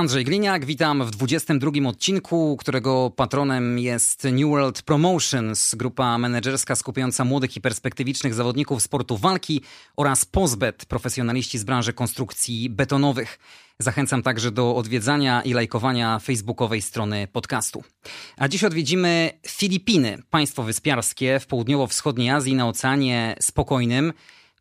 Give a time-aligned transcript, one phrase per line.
[0.00, 7.24] Andrzej Gliniak, witam w 22 odcinku, którego patronem jest New World Promotions, grupa menedżerska skupiająca
[7.24, 9.60] młodych i perspektywicznych zawodników sportu walki
[9.96, 13.38] oraz Pozbet, profesjonaliści z branży konstrukcji betonowych.
[13.78, 17.84] Zachęcam także do odwiedzania i lajkowania facebookowej strony podcastu.
[18.36, 24.12] A dziś odwiedzimy Filipiny, państwo wyspiarskie w południowo-wschodniej Azji na Oceanie Spokojnym,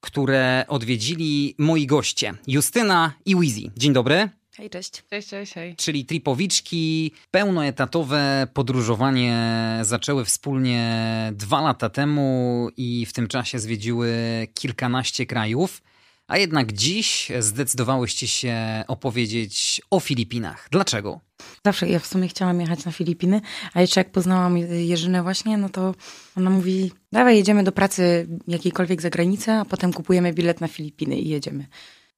[0.01, 3.71] które odwiedzili moi goście, Justyna i Wizy.
[3.77, 4.38] Dzień dobry.
[4.59, 5.03] Hej, cześć.
[5.09, 5.75] Cześć, cześć, hej.
[5.75, 9.37] Czyli tripowiczki, pełnoetatowe podróżowanie
[9.81, 14.13] zaczęły wspólnie dwa lata temu i w tym czasie zwiedziły
[14.53, 15.81] kilkanaście krajów.
[16.27, 20.67] A jednak dziś zdecydowałyście się opowiedzieć o Filipinach.
[20.71, 21.19] Dlaczego?
[21.65, 23.41] Zawsze ja w sumie chciałam jechać na Filipiny,
[23.73, 25.95] a jeszcze jak poznałam Jerzynę właśnie, no to
[26.35, 31.19] ona mówi, dawaj jedziemy do pracy jakiejkolwiek za granicę, a potem kupujemy bilet na Filipiny
[31.19, 31.65] i jedziemy.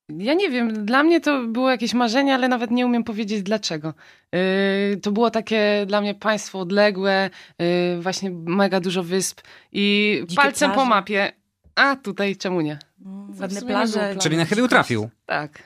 [0.10, 3.94] Ja nie wiem, dla mnie to było jakieś marzenie, ale nawet nie umiem powiedzieć dlaczego.
[4.32, 9.42] Yy, to było takie dla mnie państwo odległe, yy, właśnie mega dużo wysp
[9.72, 10.84] i Dzikie palcem plaże.
[10.84, 11.32] po mapie.
[11.76, 12.80] A tutaj czemu nie?
[13.40, 14.16] Ładne sumie nie plaże.
[14.22, 15.10] Czyli na chybił trafił.
[15.26, 15.64] Tak.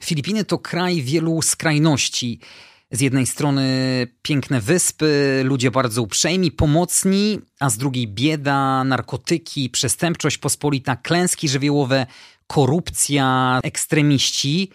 [0.00, 2.40] Filipiny to kraj wielu skrajności.
[2.92, 3.66] Z jednej strony
[4.22, 12.06] piękne wyspy, ludzie bardzo uprzejmi, pomocni, a z drugiej bieda, narkotyki, przestępczość pospolita, klęski żywiołowe,
[12.50, 14.70] korupcja, ekstremiści.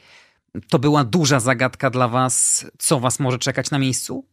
[0.69, 2.65] To była duża zagadka dla Was.
[2.77, 4.25] Co Was może czekać na miejscu?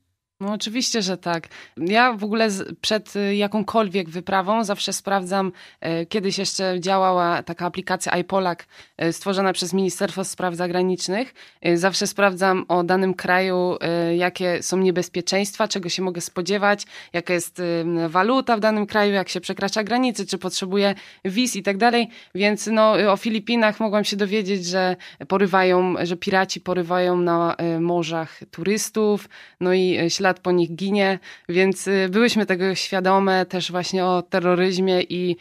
[0.42, 1.48] No oczywiście, że tak.
[1.76, 2.48] Ja w ogóle
[2.80, 9.52] przed y, jakąkolwiek wyprawą zawsze sprawdzam, e, kiedyś jeszcze działała taka aplikacja iPolak e, stworzona
[9.52, 11.34] przez Ministerstwo Spraw Zagranicznych.
[11.60, 13.76] E, zawsze sprawdzam o danym kraju,
[14.16, 19.28] jakie są niebezpieczeństwa, czego się mogę spodziewać, jaka jest y, waluta w danym kraju, jak
[19.28, 20.94] się przekracza granice, czy potrzebuje
[21.24, 22.08] wiz i tak dalej.
[22.34, 24.96] Więc no, o Filipinach mogłam się dowiedzieć, że
[25.28, 29.28] porywają, że piraci porywają na morzach turystów,
[29.60, 35.02] no i e, po nich ginie, więc y, byłyśmy tego świadome też właśnie o terroryzmie
[35.02, 35.36] i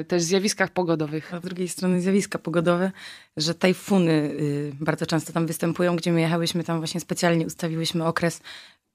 [0.00, 1.34] y, też zjawiskach pogodowych.
[1.34, 2.92] A z drugiej strony zjawiska pogodowe,
[3.36, 8.40] że tajfuny y, bardzo często tam występują, gdzie my jechałyśmy tam właśnie specjalnie ustawiłyśmy okres,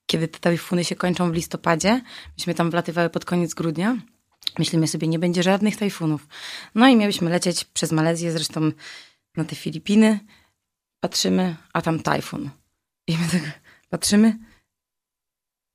[0.06, 2.02] kiedy te tajfuny się kończą w listopadzie.
[2.38, 3.98] Myśmy tam wlatywały pod koniec grudnia.
[4.60, 6.28] Myślimy sobie, nie będzie żadnych tajfunów.
[6.76, 8.72] No i miałyśmy lecieć przez Malezję, zresztą
[9.38, 10.20] na te Filipiny.
[11.00, 12.50] Patrzymy, a tam tajfun.
[13.08, 14.38] I my tak patrzymy.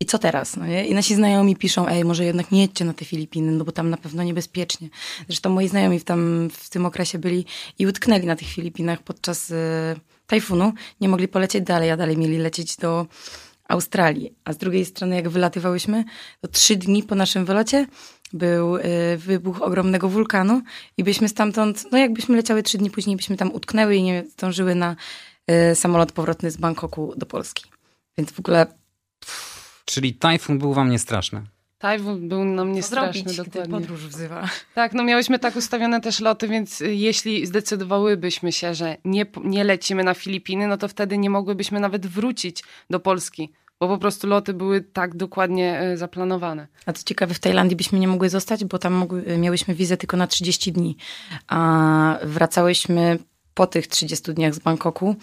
[0.00, 0.56] I co teraz?
[0.56, 0.86] No nie?
[0.86, 3.90] I nasi znajomi piszą, ej, może jednak nie jedźcie na te Filipiny, no bo tam
[3.90, 4.88] na pewno niebezpiecznie.
[5.28, 7.44] Zresztą moi znajomi w, tam, w tym okresie byli
[7.78, 9.54] i utknęli na tych Filipinach podczas y,
[10.26, 10.72] tajfunu.
[11.00, 13.06] Nie mogli polecieć dalej, a dalej mieli lecieć do
[13.68, 14.34] Australii.
[14.44, 16.04] A z drugiej strony, jak wylatywałyśmy,
[16.40, 17.86] to trzy dni po naszym wylocie
[18.32, 18.82] był y,
[19.16, 20.62] wybuch ogromnego wulkanu
[20.96, 24.74] i byśmy stamtąd, no jakbyśmy leciały trzy dni później, byśmy tam utknęły i nie zdążyły
[24.74, 24.96] na
[25.50, 27.64] y, samolot powrotny z Bangkoku do Polski.
[28.18, 28.77] Więc w ogóle
[29.88, 31.42] Czyli tajfun był wam niestraszny.
[31.78, 33.74] Tajfun był nam niestraszny, zrobić, dokładnie.
[33.74, 34.48] podróż wzywa.
[34.74, 39.64] Tak, no miałyśmy tak ustawione też loty, więc y, jeśli zdecydowałybyśmy się, że nie, nie
[39.64, 44.26] lecimy na Filipiny, no to wtedy nie mogłybyśmy nawet wrócić do Polski, bo po prostu
[44.26, 46.66] loty były tak dokładnie y, zaplanowane.
[46.86, 50.16] A co ciekawe, w Tajlandii byśmy nie mogły zostać, bo tam mogły, miałyśmy wizę tylko
[50.16, 50.96] na 30 dni.
[51.46, 53.18] A wracałyśmy
[53.58, 55.16] po tych 30 dniach z Bangkoku,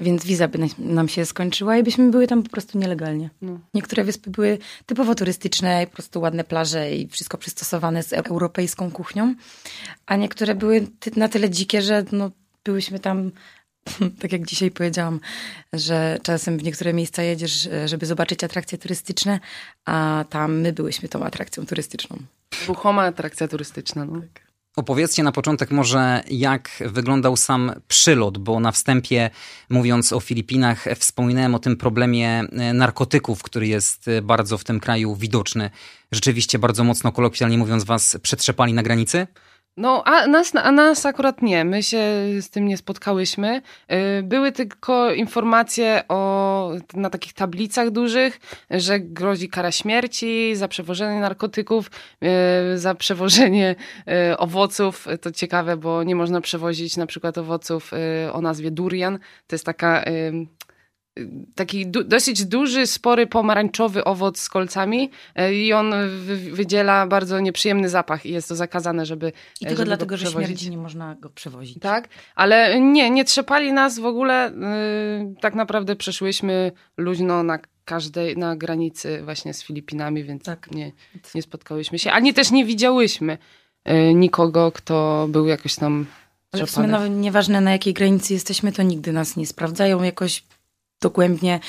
[0.00, 3.30] więc wiza by nam- się skończyła i byśmy były tam po prostu nielegalnie.
[3.42, 3.60] No.
[3.74, 9.34] Niektóre wyspy były typowo turystyczne, po prostu ładne plaże i wszystko przystosowane z europejską kuchnią,
[10.06, 12.30] a niektóre były na tyle dzikie, że no,
[12.64, 13.30] byłyśmy tam
[14.20, 15.20] tak jak dzisiaj powiedziałam,
[15.72, 19.40] że czasem w niektóre miejsca jedziesz, żeby zobaczyć atrakcje turystyczne,
[19.84, 22.16] a tam my byłyśmy tą atrakcją turystyczną.
[22.66, 24.04] Buchoma atrakcja turystyczna.
[24.04, 24.20] No.
[24.80, 29.30] Opowiedzcie na początek może, jak wyglądał sam przylot, bo na wstępie,
[29.70, 34.80] mówiąc o Filipinach, wspominałem o tym problemie e, narkotyków, który jest e, bardzo w tym
[34.80, 35.70] kraju widoczny.
[36.12, 39.26] Rzeczywiście bardzo mocno, kolokwialnie mówiąc, was przetrzepali na granicy?
[39.76, 41.64] No, a nas, a nas akurat nie.
[41.64, 42.02] My się
[42.40, 43.62] z tym nie spotkałyśmy.
[43.92, 48.40] Y, Były tylko informacje o, na takich tablicach dużych,
[48.70, 51.90] że grozi kara śmierci za przewożenie narkotyków,
[52.74, 53.74] y, za przewożenie
[54.32, 55.06] y, owoców.
[55.20, 57.90] To ciekawe, bo nie można przewozić na przykład owoców
[58.32, 59.18] o nazwie durian.
[59.46, 60.04] To jest taka
[61.54, 65.94] taki du dosyć duży, spory pomarańczowy owoc z kolcami e, i on
[66.52, 70.70] wydziela bardzo nieprzyjemny zapach i jest to zakazane, żeby I tylko żeby dlatego, że śmierdzi
[70.70, 71.78] nie można go przewozić.
[71.78, 74.52] Tak, ale nie, nie trzepali nas w ogóle.
[75.24, 80.70] Yy, tak naprawdę przeszłyśmy luźno na każdej, na granicy właśnie z Filipinami, więc tak.
[80.70, 80.92] nie,
[81.34, 83.38] nie spotkałyśmy się, ani też nie widziałyśmy
[83.86, 86.06] yy, nikogo, kto był jakoś tam
[86.52, 90.44] ale w sumie nawet nieważne na jakiej granicy jesteśmy, to nigdy nas nie sprawdzają jakoś
[91.00, 91.60] dogłębnie.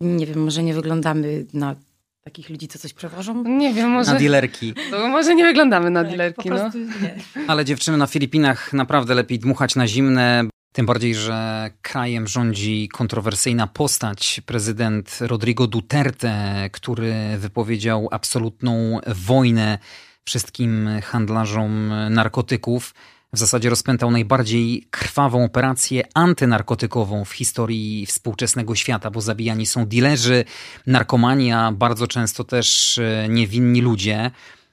[0.00, 1.76] Nie wiem, może nie wyglądamy na
[2.24, 3.44] takich ludzi, co coś przewożą?
[3.44, 4.12] Nie wiem, może...
[4.12, 4.74] Na dilerki.
[4.90, 6.70] To może nie wyglądamy na tak, dilerki, no.
[7.02, 7.14] Nie.
[7.48, 13.66] Ale dziewczyny na Filipinach naprawdę lepiej dmuchać na zimne, tym bardziej, że krajem rządzi kontrowersyjna
[13.66, 19.78] postać, prezydent Rodrigo Duterte, który wypowiedział absolutną wojnę
[20.24, 22.94] wszystkim handlarzom narkotyków
[23.32, 30.44] w zasadzie rozpętał najbardziej krwawą operację antynarkotykową w historii współczesnego świata, bo zabijani są dilerzy,
[30.86, 34.30] narkomania, bardzo często też e, niewinni ludzie.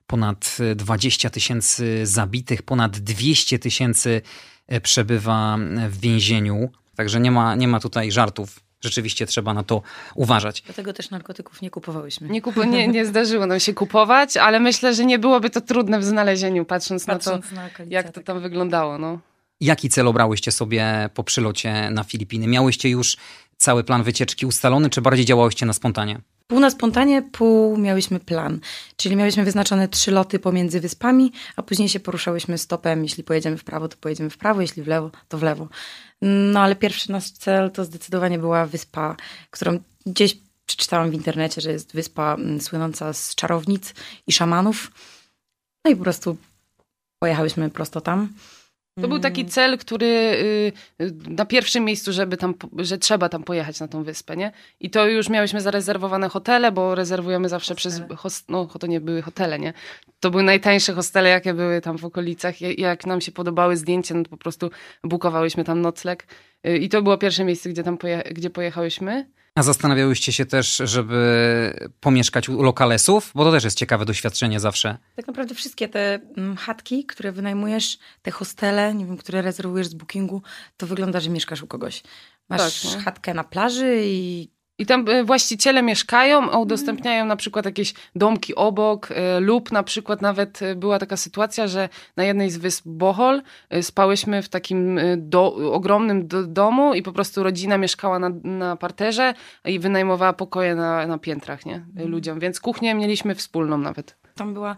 [0.08, 4.22] Ponad 20 tysięcy zabitych, ponad 200 tysięcy
[4.68, 5.58] e, przebywa
[5.90, 6.70] w więzieniu.
[6.96, 9.82] Także nie ma, nie ma tutaj żartów rzeczywiście trzeba na to
[10.16, 10.62] uważać.
[10.62, 12.30] Dlatego też narkotyków nie kupowałyśmy.
[12.30, 16.00] Nie, kupu nie, nie zdarzyło nam się kupować, ale myślę, że nie byłoby to trudne
[16.00, 18.98] w znalezieniu, patrząc, patrząc na to, na jak to tam wyglądało.
[18.98, 19.20] No.
[19.62, 22.48] Jaki cel obrałyście sobie po przylocie na Filipiny?
[22.48, 23.18] Miałyście już
[23.58, 26.20] cały plan wycieczki ustalony, czy bardziej działałyście na spontanie?
[26.48, 28.60] Pół na spontanie, pół miałyśmy plan.
[28.98, 33.04] Czyli miałyśmy wyznaczone trzy loty pomiędzy wyspami, a później się poruszałyśmy stopem.
[33.04, 35.68] Jeśli pojedziemy w prawo, to pojedziemy w prawo, jeśli w lewo, to w lewo.
[36.22, 39.16] No ale pierwszy nasz cel to zdecydowanie była wyspa,
[39.52, 43.94] którą gdzieś przeczytałam w internecie, że jest wyspa mm, słynąca z czarownic
[44.28, 44.92] i szamanów.
[45.86, 46.38] No i po prostu
[47.20, 48.30] pojechałyśmy prosto tam.
[49.02, 49.52] To był taki mm.
[49.52, 50.72] cel, który y,
[51.02, 54.52] y, na pierwszym miejscu, żeby tam, że trzeba tam pojechać na tą wyspę, nie?
[54.80, 58.08] I to już miałyśmy zarezerwowane hotele, bo rezerwujemy zawsze hostele.
[58.08, 59.74] przez, host, no to nie były hotele, nie?
[60.20, 62.62] To były najtańsze hostele, jakie były tam w okolicach.
[62.62, 64.70] Jak nam się podobały zdjęcia, no to po prostu
[65.04, 66.28] bukowałyśmy tam nocleg.
[66.68, 69.37] Y, I to było pierwsze miejsce, gdzie tam poje, gdzie pojechałyśmy.
[69.58, 73.32] A zastanawiałyście się też, żeby pomieszkać u lokalesów?
[73.36, 74.98] Bo to też jest ciekawe doświadczenie zawsze.
[75.16, 79.94] Tak naprawdę wszystkie te mm, chatki, które wynajmujesz, te hostele, nie wiem, które rezerwujesz z
[79.94, 80.42] bookingu,
[80.78, 82.04] to wygląda, że mieszkasz u kogoś.
[82.50, 87.66] Masz tak, chatkę na plaży i i tam e, właściciele mieszkają, a udostępniają na przykład
[87.66, 92.50] jakieś domki obok e, lub na przykład nawet e, była taka sytuacja, że na jednej
[92.50, 93.42] z wysp Bohol
[93.82, 99.34] spałyśmy w takim do, ogromnym do, domu i po prostu rodzina mieszkała na, na parterze
[99.66, 101.76] i wynajmowała pokoje na, na piętrach nie?
[101.76, 102.10] Mhm.
[102.10, 104.16] ludziom, więc kuchnię mieliśmy wspólną nawet.
[104.36, 104.76] Tam była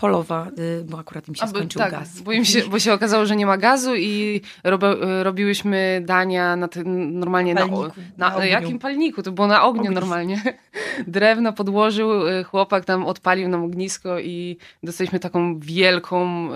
[0.00, 2.20] polowa, y, bo akurat im się skończył tak, gaz.
[2.20, 7.54] Bo, się, bo się okazało, że nie ma gazu i y, robiłyśmy dania na normalnie
[7.54, 9.22] na, palniku, na, na jakim palniku?
[9.22, 10.42] To było na ogniu normalnie.
[11.06, 16.48] Drewno podłożył, y, chłopak tam odpalił nam ognisko i dostaliśmy taką wielką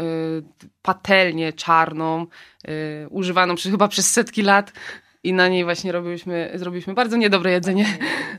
[0.83, 2.27] patelnię czarną,
[3.11, 4.73] używaną przy, chyba przez setki lat
[5.23, 7.87] i na niej właśnie robiliśmy, zrobiliśmy bardzo niedobre jedzenie.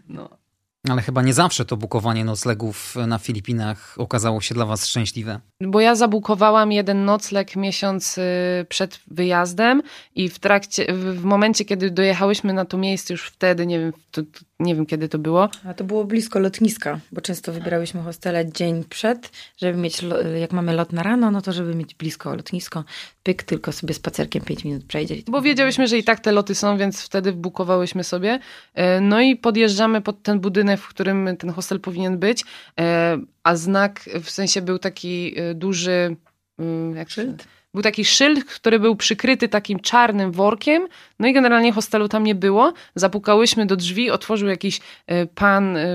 [0.10, 0.45] No.
[0.90, 5.40] Ale chyba nie zawsze to bukowanie noclegów na Filipinach okazało się dla Was szczęśliwe.
[5.62, 8.22] Bo ja zabukowałam jeden nocleg miesiąc y,
[8.70, 9.82] przed wyjazdem
[10.16, 14.22] i w trakcie, w momencie, kiedy dojechałyśmy na to miejsce, już wtedy, nie wiem, to,
[14.60, 15.50] nie wiem kiedy to było.
[15.66, 20.02] A to było blisko lotniska, bo często wybierałyśmy hostele dzień przed, żeby mieć,
[20.40, 22.84] jak mamy lot na rano, no to żeby mieć blisko lotnisko,
[23.24, 25.16] pyk, tylko sobie spacerkiem 5 minut przejdzie.
[25.28, 28.40] Bo wiedziałyśmy, że i tak te loty są, więc wtedy bukowałyśmy sobie.
[28.74, 32.44] E, no i podjeżdżamy pod ten budynek, w którym ten hostel powinien być,
[32.80, 36.16] e, a znak w sensie był taki e, duży...
[36.60, 37.48] Mm, jak Szyld?
[37.76, 40.88] Był taki szyld, który był przykryty takim czarnym workiem,
[41.20, 42.74] no i generalnie hostelu tam nie było.
[42.96, 45.88] Zapukałyśmy do drzwi, otworzył jakiś e, pan, e,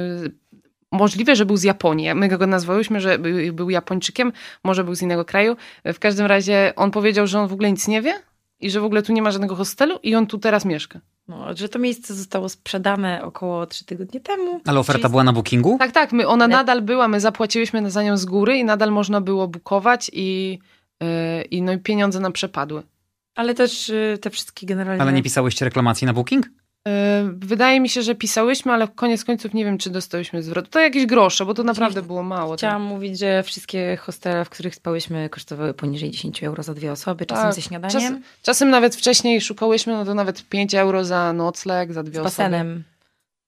[0.92, 2.14] możliwe, że był z Japonii.
[2.14, 3.18] My go nazwałyśmy, że
[3.52, 4.32] był Japończykiem,
[4.64, 5.56] może był z innego kraju.
[5.84, 8.14] W każdym razie on powiedział, że on w ogóle nic nie wie
[8.60, 11.00] i że w ogóle tu nie ma żadnego hostelu i on tu teraz mieszka.
[11.28, 14.60] No, że to miejsce zostało sprzedane około trzy tygodnie temu.
[14.66, 15.76] Ale oferta była na bookingu?
[15.78, 16.12] Tak, tak.
[16.12, 20.10] My, ona nadal była, my zapłaciłyśmy za nią z góry i nadal można było bukować
[20.12, 20.58] i
[21.50, 22.82] i no i pieniądze nam przepadły.
[23.34, 25.02] Ale też y, te wszystkie generalnie...
[25.02, 26.46] Ale nie pisałyście reklamacji na Booking?
[26.46, 26.50] Y,
[27.32, 30.70] wydaje mi się, że pisałyśmy, ale koniec końców nie wiem, czy dostałyśmy zwrot.
[30.70, 32.56] To jakieś grosze, bo to naprawdę było mało.
[32.56, 32.88] Chciałam tak.
[32.88, 37.44] mówić, że wszystkie hostele, w których spałyśmy, kosztowały poniżej 10 euro za dwie osoby, czasem
[37.44, 37.54] tak.
[37.54, 38.14] ze śniadaniem.
[38.14, 42.18] Czas, czasem nawet wcześniej szukałyśmy, no to nawet 5 euro za nocleg, za dwie z
[42.18, 42.24] osoby.
[42.24, 42.84] Basenem.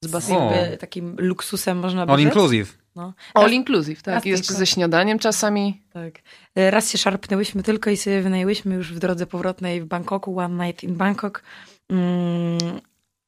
[0.05, 0.79] Z basenem.
[0.79, 2.82] Takim luksusem można by All inclusive.
[2.97, 3.13] No.
[3.35, 4.27] All inclusive, tak.
[4.27, 4.59] Jest tylko.
[4.59, 5.83] ze śniadaniem czasami.
[5.93, 6.15] Tak.
[6.55, 10.67] E, raz się szarpnęłyśmy tylko i sobie wynajęłyśmy już w drodze powrotnej w Bangkoku, One
[10.67, 11.43] Night in Bangkok,
[11.91, 12.59] mm,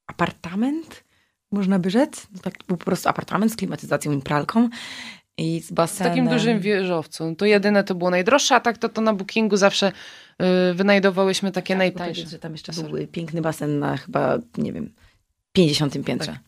[0.07, 1.05] apartament
[1.53, 2.27] można by rzec.
[2.37, 4.69] To tak był po prostu apartament z klimatyzacją i pralką
[5.39, 6.13] i z W basenem.
[6.13, 7.35] takim dużym wieżowcu.
[7.39, 9.93] To jedyne to było najdroższe, a tak to, to na bookingu zawsze
[10.71, 12.05] y, wynajdowałyśmy takie Tak, najtańsze.
[12.13, 12.89] powiedzieć, że tam jeszcze Sorry.
[12.89, 14.93] był piękny basen na chyba, nie wiem,
[15.53, 16.33] 50 piętrze.
[16.33, 16.41] Tak.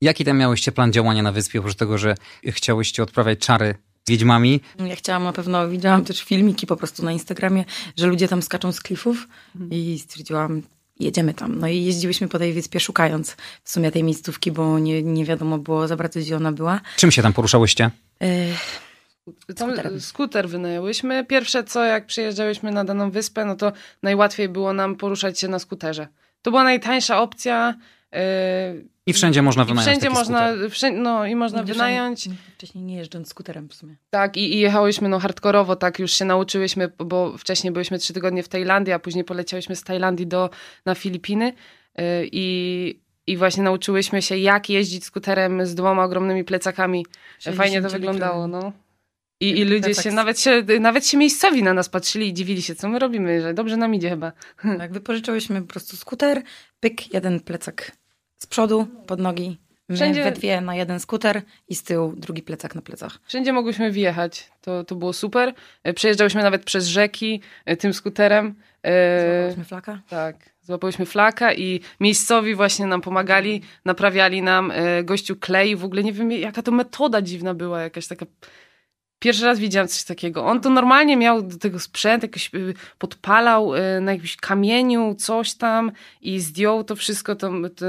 [0.00, 2.14] Jaki tam miałyście plan działania na wyspie, oprócz tego, że
[2.46, 3.74] chciałyście odprawiać czary
[4.06, 4.60] z wiedźmami?
[4.86, 7.64] Ja chciałam na pewno, widziałam też filmiki po prostu na Instagramie,
[7.96, 9.70] że ludzie tam skaczą z klifów Mhm.
[9.72, 10.62] i stwierdziłam,
[11.00, 11.58] jedziemy tam.
[11.58, 15.58] No i jeździłyśmy po tej wyspie szukając w sumie tej miejscówki, bo nie, nie wiadomo
[15.58, 16.80] było za bardzo, gdzie ona była.
[16.96, 17.90] Czym się tam poruszałyście?
[18.20, 18.80] Ech,
[19.56, 20.00] Tam Skuterem.
[20.00, 21.24] skuter wynajęłyśmy.
[21.24, 25.58] Pierwsze co, jak przyjeżdżałyśmy na daną wyspę, no to najłatwiej było nam poruszać się na
[25.58, 26.08] skuterze.
[26.42, 27.74] To była najtańsza opcja.
[28.14, 28.18] y,
[29.10, 32.28] I wszędzie można i wynająć wszędzie taki można, wszędzie, no i można nigdy wynająć.
[32.54, 33.96] Wcześniej nie jeżdżąc skuterem w sumie.
[34.10, 38.42] Tak, i, i jechałyśmy no hardkorowo, tak już się nauczyłyśmy, bo wcześniej byliśmy trzy tygodnie
[38.42, 40.50] w Tajlandii, a później poleciałyśmy z Tajlandii do,
[40.84, 42.02] na Filipiny y,
[42.32, 47.06] i, i właśnie nauczyłyśmy się, jak jeździć skuterem z dwoma ogromnymi plecakami.
[47.54, 47.92] Fajnie to 60-litrowym.
[47.92, 48.72] wyglądało, no.
[49.40, 52.74] I, I ludzie się nawet, się, nawet się miejscowi na nas patrzyli i dziwili się,
[52.74, 54.32] co my robimy, że dobrze nam idzie chyba.
[54.78, 56.42] Tak, wypożyczyłyśmy po prostu skuter,
[56.80, 57.92] pyk, jeden plecak
[58.42, 62.42] z przodu, pod nogi, my Wszędzie- we dwie na jeden skuter i z tyłu drugi
[62.42, 63.18] plecak na plecach.
[63.26, 65.54] Wszędzie mogłyśmy wjechać, to, to było super.
[65.84, 68.54] E, Przejeżdżałyśmy nawet przez rzeki e, tym skuterem.
[68.82, 70.00] E, Złapałyśmy flaka.
[70.08, 74.72] Tak, złapałyśmy flaka i miejscowi właśnie nam pomagali, naprawiali nam,
[75.04, 78.26] gościu klei, w ogóle nie wiem jaka to metoda dziwna była, jakaś taka...
[79.20, 80.44] Pierwszy raz widziałam coś takiego.
[80.44, 85.54] On to normalnie miał do tego sprzęt, jakoś y, podpalał y, na jakimś kamieniu coś
[85.54, 87.86] tam i zdjął to wszystko, tam, to,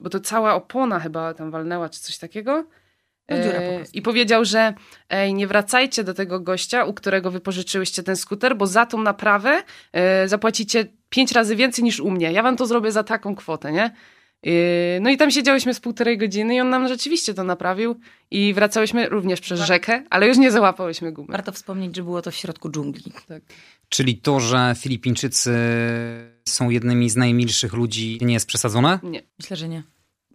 [0.00, 2.66] bo to cała opona chyba tam walnęła, czy coś takiego.
[3.28, 3.84] No, po E.
[3.92, 4.74] I powiedział, że
[5.10, 9.62] ej, nie wracajcie do tego gościa, u którego wypożyczyłyście ten skuter, bo za tą naprawę
[9.92, 12.32] e, zapłacicie pięć razy więcej niż u mnie.
[12.32, 13.90] Ja wam to zrobię za taką kwotę, nie?
[14.46, 18.54] E, No i tam siedziałyśmy z półtorej godziny i on nam rzeczywiście to naprawił i
[18.54, 21.28] wracałyśmy również przez War- rzekę, ale już nie załapałyśmy gumy.
[21.32, 23.12] Warto wspomnieć, że było to w środku dżungli.
[23.28, 23.42] Tak.
[23.88, 25.56] Czyli to, że Filipińczycy
[26.48, 28.98] są jednymi z najmilszych ludzi, nie jest przesadzone?
[29.02, 29.22] Nie.
[29.38, 29.82] Myślę, że nie.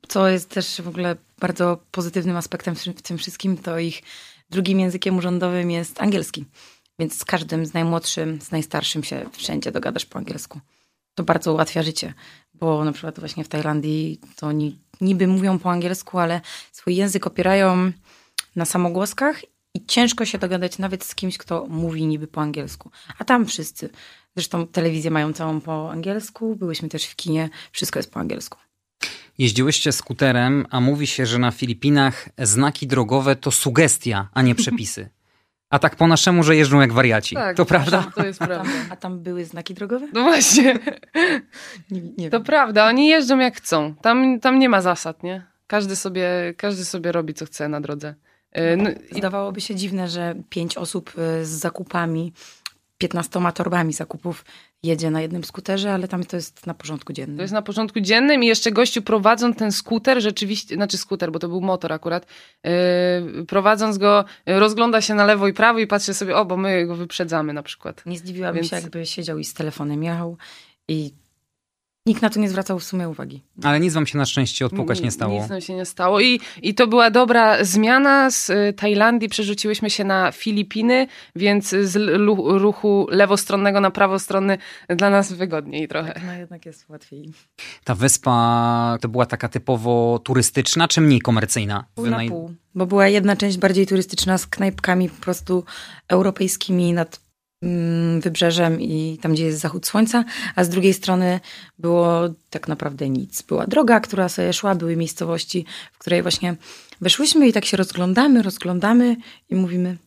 [0.07, 4.01] Co jest też w ogóle bardzo pozytywnym aspektem w w tym wszystkim, to ich
[4.49, 6.45] drugim językiem urzędowym jest angielski.
[6.99, 10.59] Więc z każdym, z najmłodszym, z najstarszym się wszędzie dogadasz po angielsku.
[11.15, 12.13] To bardzo ułatwia życie,
[12.59, 17.27] bo na przykład właśnie w Tajlandii to oni niby mówią po angielsku, ale swój język
[17.27, 17.91] opierają
[18.55, 19.41] na samogłoskach
[19.73, 22.91] i ciężko się dogadać nawet z kimś, kto mówi niby po angielsku.
[23.17, 23.89] A tam wszyscy.
[24.35, 28.57] Zresztą telewizję mają całą po angielsku, byłyśmy też w kinie, wszystko jest po angielsku.
[29.37, 35.09] Jeździłyście skuterem, a mówi się, że na Filipinach znaki drogowe to sugestia, a nie przepisy.
[35.69, 37.35] A tak po naszemu, że jeżdżą jak wariaci.
[37.35, 38.11] Tak, to prawda?
[38.15, 38.79] To jest A tam, prawda.
[38.89, 40.07] a tam były znaki drogowe?
[40.13, 40.79] No właśnie,
[41.91, 42.43] Nie, nie to wiem.
[42.45, 42.85] prawda.
[42.87, 43.95] Oni jeżdżą jak chcą.
[44.01, 45.43] Tam, tam nie ma zasad, nie?
[45.67, 48.15] Każdy sobie, każdy sobie robi, co chce na drodze.
[48.51, 51.09] E, No, Zdawałoby się dziwne, że pięć osób
[51.41, 52.33] y, z zakupami,
[52.99, 54.45] 15 torbami zakupów
[54.83, 57.37] jedzie na jednym skuterze, ale tam to jest na porządku dziennym.
[57.37, 61.39] To jest na porządku dziennym i jeszcze gościu prowadząc ten skuter, rzeczywiście, znaczy skuter, bo
[61.39, 62.25] to był motor akurat,
[62.63, 66.57] yy, prowadząc go, yy, rozgląda się na lewo i prawo i patrzy sobie, o, bo
[66.57, 68.05] my go wyprzedzamy na przykład.
[68.05, 70.37] Nie zdziwiłabym Więc- się, jakby siedział i z telefonem jechał
[70.87, 71.13] i
[72.09, 73.43] nikt na to nie zwracał w sumie uwagi.
[73.63, 75.41] Ale nic wam się na szczęście odpukać nie stało.
[75.41, 78.31] Nic nam się nie stało I, i to była dobra zmiana.
[78.31, 81.95] Z y, Tajlandii przerzuciłyśmy się na Filipiny, więc z
[82.61, 84.57] ruchu lewostronnego na prawostronny
[84.89, 86.21] dla nas wygodniej trochę.
[86.25, 87.31] No jednak jest łatwiej.
[87.83, 91.85] Ta wyspa to była taka typowo turystyczna, czy mniej komercyjna?
[91.95, 92.53] Pół na pół.
[92.75, 95.63] Bo była jedna część bardziej turystyczna z knajpkami po prostu
[96.07, 97.28] europejskimi nad
[98.19, 100.23] wybrzeżem i tam, gdzie jest zachód słońca,
[100.55, 101.39] a z drugiej strony
[101.79, 103.41] było tak naprawdę nic.
[103.41, 106.55] Była droga, która sobie szła, były miejscowości, w której właśnie
[107.01, 109.15] weszłyśmy i tak się rozglądamy, rozglądamy
[109.49, 109.97] i mówimy,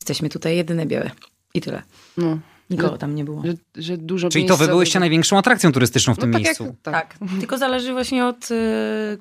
[0.00, 1.10] jesteśmy tutaj jedyne białe.
[1.54, 1.82] I tyle.
[2.16, 2.38] No,
[2.70, 3.42] Nikogo tam nie było.
[3.44, 6.64] że, że dużo Czyli to wy byłyście największą atrakcją turystyczną w No tym tak miejscu.
[6.64, 6.94] Jak, tak.
[7.18, 7.28] Tak.
[7.40, 9.18] Tylko zależy właśnie od y,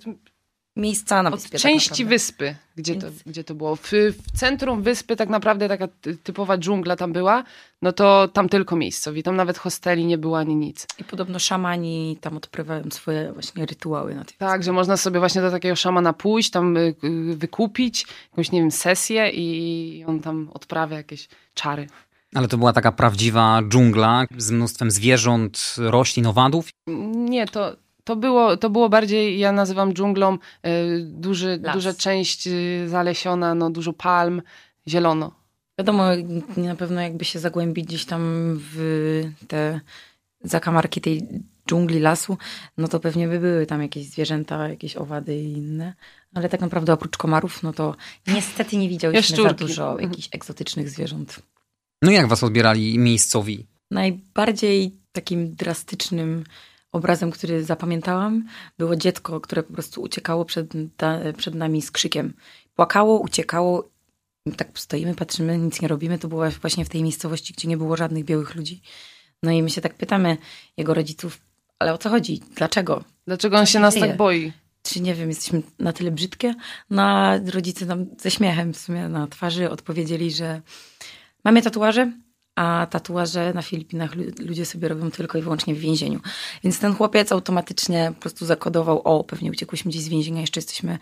[0.75, 1.49] miejsca na Od wyspie.
[1.51, 2.09] tak części naprawdę.
[2.09, 3.75] wyspy, gdzie, Więc- to, gdzie to było.
[3.75, 7.43] W, w centrum wyspy tak naprawdę taka ty- typowa dżungla tam była,
[7.81, 9.23] no to tam tylko miejscowi.
[9.23, 10.87] Tam nawet hosteli nie było ani nic.
[10.99, 15.41] I podobno szamani tam odprywają swoje właśnie rytuały na tej Tak, że można sobie właśnie
[15.41, 20.49] do takiego szamana pójść, tam y, y, wykupić jakąś, nie wiem, sesję i on tam
[20.53, 21.87] odprawia jakieś czary.
[22.35, 26.69] Ale to była taka prawdziwa dżungla z mnóstwem zwierząt, roślin, owadów.
[27.15, 30.39] Nie, to, to, było, to było bardziej, ja nazywam dżunglą, y,
[31.05, 31.75] duży, Las.
[31.75, 34.41] duża część y, zalesiona, no dużo palm,
[34.87, 35.31] zielono.
[35.79, 36.03] Wiadomo,
[36.57, 38.21] na pewno jakby się zagłębić gdzieś tam
[38.73, 39.79] w te
[40.43, 41.27] zakamarki tej
[41.69, 42.37] dżungli, lasu,
[42.77, 45.93] no to pewnie by były tam jakieś zwierzęta, jakieś owady i inne.
[46.33, 47.95] Ale tak naprawdę oprócz komarów, no to
[48.27, 50.09] niestety nie widziałyśmy za dużo mhm.
[50.09, 51.39] jakichś egzotycznych zwierząt.
[52.01, 53.65] No jak was odbierali miejscowi?
[53.91, 56.43] Najbardziej takim drastycznym
[56.93, 58.47] obrazem, który zapamiętałam,
[58.77, 60.73] było dziecko, które po prostu uciekało przed,
[61.37, 62.33] przed nami z krzykiem.
[62.75, 63.89] Płakało, uciekało.
[64.57, 66.19] Tak stoimy, patrzymy, nic nie robimy.
[66.19, 68.81] To było właśnie w tej miejscowości, gdzie nie było żadnych białych ludzi.
[69.43, 70.37] No i my się tak pytamy
[70.77, 71.41] jego rodziców,
[71.79, 72.41] ale o co chodzi?
[72.55, 73.03] Dlaczego?
[73.27, 74.51] Dlaczego on się nas tak boi?
[74.83, 76.55] Czy nie wiem, jesteśmy na tyle brzydkie?
[76.89, 80.61] No a rodzice nam ze śmiechem w sumie na twarzy odpowiedzieli, że
[81.43, 82.11] mamy tatuaże,
[82.55, 86.19] a tatuaże na Filipinach ludzie sobie robią tylko i wyłącznie w więzieniu.
[86.63, 90.99] Więc ten chłopiec automatycznie po prostu zakodował, o, pewnie uciekłyśmy gdzieś z więzienia, jeszcze jesteśmy,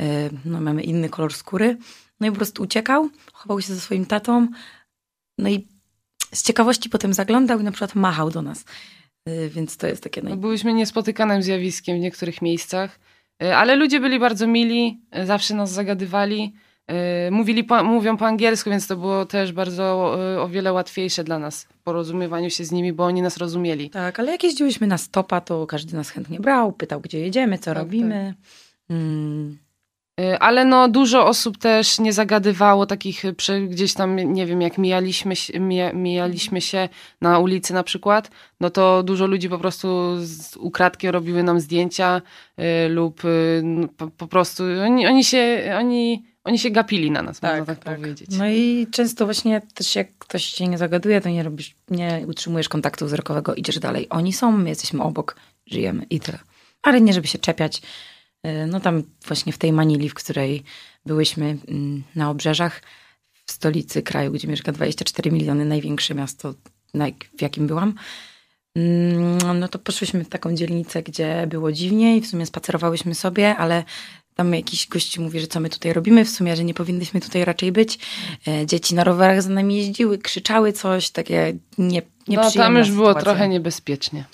[0.00, 1.76] e, no mamy inny kolor skóry.
[2.20, 4.48] No i po prostu uciekał, chował się ze swoim tatą,
[5.38, 5.66] no i
[6.32, 8.64] z ciekawości potem zaglądał i na przykład machał do nas.
[9.26, 10.22] E, więc to jest takie...
[10.22, 13.00] No, byłyśmy niespotykanym zjawiskiem w niektórych miejscach,
[13.42, 16.54] e, ale ludzie byli bardzo mili, zawsze nas zagadywali.
[16.90, 21.24] Y, mówili po, mówią po angielsku, więc to było też bardzo y, o wiele łatwiejsze
[21.24, 23.90] dla nas w porozumiewaniu się z nimi, bo oni nas rozumieli.
[23.90, 27.64] Tak, ale jak jeździłyśmy na stopa, to każdy nas chętnie brał, pytał, gdzie jedziemy, co
[27.64, 28.34] tak, robimy.
[28.38, 28.96] Tak.
[28.96, 29.63] Mm.
[30.20, 33.22] Y, ale no dużo osób też nie zagadywało takich
[33.68, 36.88] gdzieś tam, nie wiem, jak mijaliśmy, mija, mijaliśmy się
[37.20, 38.30] na ulicy na przykład,
[38.60, 42.22] no to dużo ludzi po prostu z ukradkiem robiły nam zdjęcia
[42.88, 43.22] lub
[43.62, 47.74] no, po, po, prostu oni, oni się, oni oni się gapili na nas, tak, można
[47.74, 48.30] tak, tak, powiedzieć.
[48.38, 52.68] No i często właśnie też jak ktoś cię nie zagaduje, to nie robisz, nie utrzymujesz
[52.68, 54.06] kontaktu wzrokowego, idziesz dalej.
[54.10, 56.38] Oni są, my jesteśmy obok, żyjemy i tyle.
[56.82, 57.82] Ale nie, żeby się czepiać.
[58.46, 60.62] Y, no tam właśnie w tej Manili, w której
[61.06, 62.82] byłyśmy mm, na obrzeżach,
[63.46, 66.54] w stolicy kraju, gdzie mieszka 24 miliony, największe miasto,
[67.38, 67.94] w jakim byłam,
[68.76, 73.56] mm, no to poszłyśmy w taką dzielnicę, gdzie było dziwnie i w sumie spacerowałyśmy sobie,
[73.56, 73.84] ale
[74.34, 77.44] tam jakiś gość mówi, że co my tutaj robimy, w sumie, że nie powinnyśmy tutaj
[77.44, 77.98] raczej być.
[78.48, 83.14] E, dzieci na rowerach za nami jeździły, krzyczały coś, takie nie, No tam już było
[83.14, 84.24] trochę niebezpiecznie.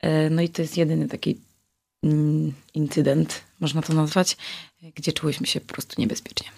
[0.00, 1.40] E, no i to jest jedyny taki
[2.74, 4.36] incydent, można to nazwać,
[4.94, 6.48] gdzie czułyśmy się po prostu niebezpiecznie.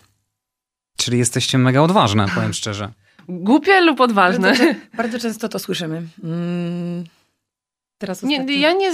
[0.96, 2.92] Czyli jesteście mega odważne, powiem szczerze.
[3.29, 4.48] Głupie lub odważne?
[4.48, 6.03] Bardzo, bardzo często to słyszymy.
[6.24, 7.05] Mm,
[7.98, 8.92] teraz nie, ja nie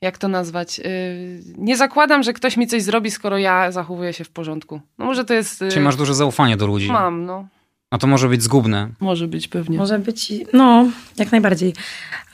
[0.00, 4.24] jak to nazwać, y, nie zakładam, że ktoś mi coś zrobi, skoro ja zachowuję się
[4.24, 4.80] w porządku.
[4.98, 5.62] No może to jest...
[5.62, 6.92] Y, Czyli masz duże zaufanie do ludzi.
[6.92, 7.48] Mam, no.
[7.90, 8.88] A to może być zgubne.
[9.00, 9.78] Może być pewnie.
[9.78, 11.74] Może być, no, jak najbardziej.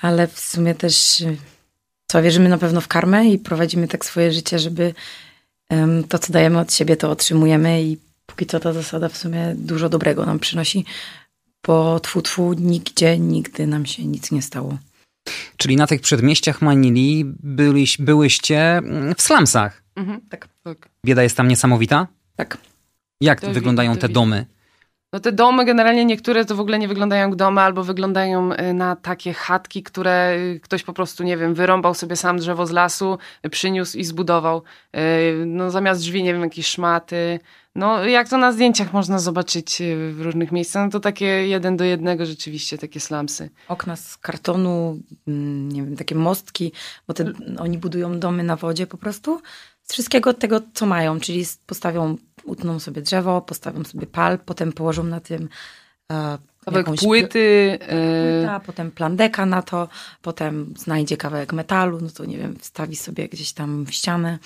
[0.00, 1.36] Ale w sumie też, y,
[2.14, 4.94] co, wierzymy na pewno w karmę i prowadzimy tak swoje życie, żeby
[5.70, 9.54] um, to, co dajemy od siebie, to otrzymujemy i póki co ta zasada w sumie
[9.56, 10.84] dużo dobrego nam przynosi,
[11.66, 14.78] bo tfu, tfu, nigdzie, nigdy nam się nic nie stało.
[15.56, 18.82] Czyli na tych przedmieściach Manili byliś, byłyście
[19.16, 19.82] w slumsach.
[19.96, 20.88] Mhm, tak, tak.
[21.06, 22.06] Bieda jest tam niesamowita?
[22.36, 22.58] Tak.
[23.20, 24.46] Jak to wyglądają te domy?
[25.14, 28.74] No te domy generalnie niektóre to w ogóle nie wyglądają jak domy, albo wyglądają y,
[28.74, 32.70] na takie chatki, które y, ktoś po prostu, nie wiem, wyrąbał sobie sam drzewo z
[32.70, 34.62] lasu, y, przyniósł i zbudował.
[35.46, 37.38] No zamiast drzwi, nie wiem, jakieś szmaty.
[37.74, 41.84] No jak to na zdjęciach można zobaczyć w różnych miejscach, no to takie jeden do
[41.84, 43.50] jednego rzeczywiście, takie slamsy.
[43.68, 44.98] Okna z kartonu,
[45.28, 46.72] mm, nie wiem, takie mostki,
[47.06, 49.40] bo te, oni budują domy na wodzie po prostu.
[49.82, 55.04] Z wszystkiego tego, co mają, czyli postawią utną sobie drzewo, postawią sobie pal, potem położą
[55.04, 55.48] na tym
[56.12, 57.78] e, kawałek płyty.
[57.80, 59.88] E, płyta, potem plandeka na to,
[60.22, 64.38] potem znajdzie kawałek metalu, no to nie wiem, wstawi sobie gdzieś tam w ścianę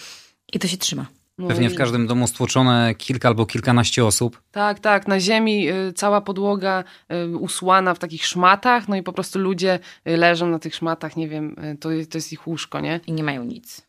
[0.52, 1.06] i to się trzyma.
[1.38, 4.42] No Pewnie w każdym domu stłoczone kilka albo kilkanaście osób.
[4.52, 5.08] Tak, tak.
[5.08, 9.78] Na ziemi y, cała podłoga y, usłana w takich szmatach, no i po prostu ludzie
[10.08, 13.00] y, leżą na tych szmatach, nie wiem, to, to jest ich łóżko, nie?
[13.06, 13.87] I nie mają nic.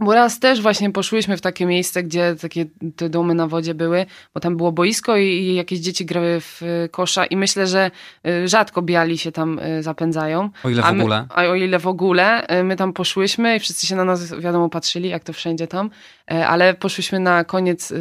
[0.00, 4.06] Bo raz też właśnie poszłyśmy w takie miejsce, gdzie takie te domy na wodzie były,
[4.34, 7.90] bo tam było boisko i, jakieś dzieci grały w kosza i myślę, że
[8.26, 10.50] y, rzadko biali się tam y, zapędzają.
[10.64, 11.26] O ile w my, ogóle.
[11.30, 12.58] A o ile w ogóle.
[12.60, 15.90] Y, my tam poszłyśmy i wszyscy się na nas, wiadomo, patrzyli, jak to wszędzie tam,
[16.26, 17.92] ale poszłyśmy na koniec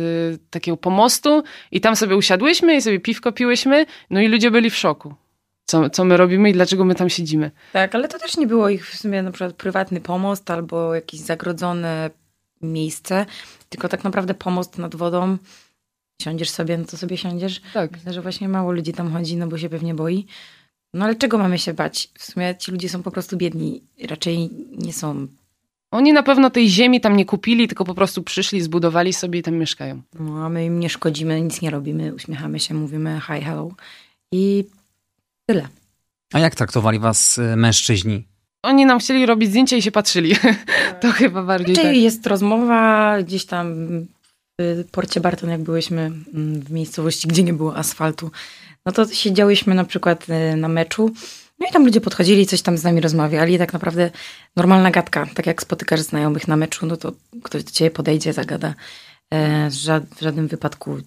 [0.50, 4.76] takiego pomostu i tam sobie usiadłyśmy i sobie piwko piłyśmy, no i ludzie byli w
[4.76, 5.16] szoku
[5.70, 7.52] co, co my robimy i dlaczego my tam siedzimy.
[7.74, 11.20] Tak, ale to też nie było ich w sumie na przykład prywatny pomost albo jakieś
[11.20, 12.10] zagrodzone
[12.62, 13.26] miejsce,
[13.70, 15.38] tylko tak naprawdę pomost nad wodą.
[16.22, 17.62] Siądziesz sobie, no to sobie siądziesz.
[17.74, 17.92] Tak.
[17.92, 20.26] Myślę, że właśnie mało ludzi tam chodzi, no bo się pewnie boi.
[20.94, 22.10] No ale czego mamy się bać?
[22.18, 23.82] W sumie ci ludzie są po prostu biedni.
[24.08, 25.28] Raczej nie są
[25.92, 29.44] oni na pewno tej ziemi tam nie kupili, tylko po prostu przyszli, zbudowali sobie i
[29.44, 30.02] tam mieszkają.
[30.20, 33.72] No, a my im nie szkodzimy, nic nie robimy, uśmiechamy się, mówimy hi, hello.
[34.34, 34.66] I
[35.50, 35.68] Tyle.
[36.34, 38.28] A jak traktowali was y, mężczyźni?
[38.64, 40.36] Oni nam chcieli robić zdjęcia i się patrzyli.
[41.02, 41.98] to chyba bardziej Czyli tak.
[41.98, 43.76] jest rozmowa gdzieś tam
[44.60, 48.32] w porcie Barton, jak byłyśmy mm, w miejscowości, gdzie nie było asfaltu,
[48.86, 51.12] no to siedziałyśmy na przykład y, na meczu,
[51.60, 54.12] no i tam ludzie podchodzili, coś tam z nami rozmawiali, tak naprawdę
[54.56, 57.12] normalna gadka, tak jak spotykasz znajomych na meczu, no to
[57.44, 58.74] ktoś do ciebie podejdzie, zagada.
[59.34, 60.98] E, w żadnym wypadku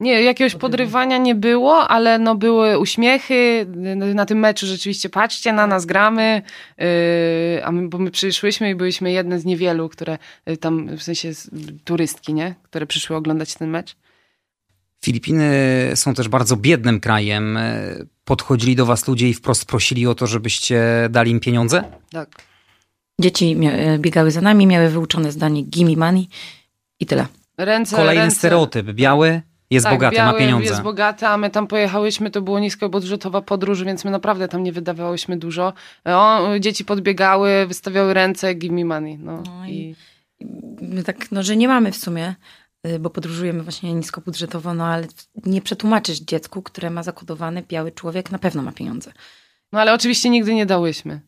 [0.00, 3.66] Nie, jakiegoś podrywania nie było, ale no były uśmiechy
[4.14, 5.08] na tym meczu rzeczywiście.
[5.08, 6.42] Patrzcie, na nas gramy,
[6.78, 11.02] yy, a my, bo my przyszłyśmy i byliśmy jedne z niewielu, które y, tam, w
[11.02, 11.32] sensie
[11.84, 12.54] turystki, nie?
[12.62, 13.96] Które przyszły oglądać ten mecz.
[15.04, 15.52] Filipiny
[15.94, 17.58] są też bardzo biednym krajem.
[18.24, 21.84] Podchodzili do was ludzie i wprost prosili o to, żebyście dali im pieniądze?
[22.10, 22.42] Tak.
[23.20, 23.56] Dzieci
[23.98, 26.28] biegały za nami, miały wyuczone zdanie gimme money
[27.00, 27.26] i tyle.
[27.58, 28.36] Ręce, Kolejny ręce.
[28.36, 28.86] stereotyp.
[28.86, 30.68] Biały jest tak, bogaty, biały ma pieniądze.
[30.70, 34.72] jest bogaty, a my tam pojechałyśmy, to było niskobudżetowa podróż, więc my naprawdę tam nie
[34.72, 35.72] wydawałyśmy dużo.
[36.04, 39.18] O, dzieci podbiegały, wystawiały ręce, give me money.
[39.18, 39.94] No, No i...
[40.40, 40.46] i-
[40.82, 42.34] My tak, no, że nie mamy w sumie,
[42.86, 45.06] y, bo podróżujemy właśnie niskobudżetowo, no ale
[45.46, 49.12] nie przetłumaczysz dziecku, które ma zakodowany biały człowiek, na pewno ma pieniądze.
[49.72, 51.20] no ale oczywiście nigdy nie dałyśmy.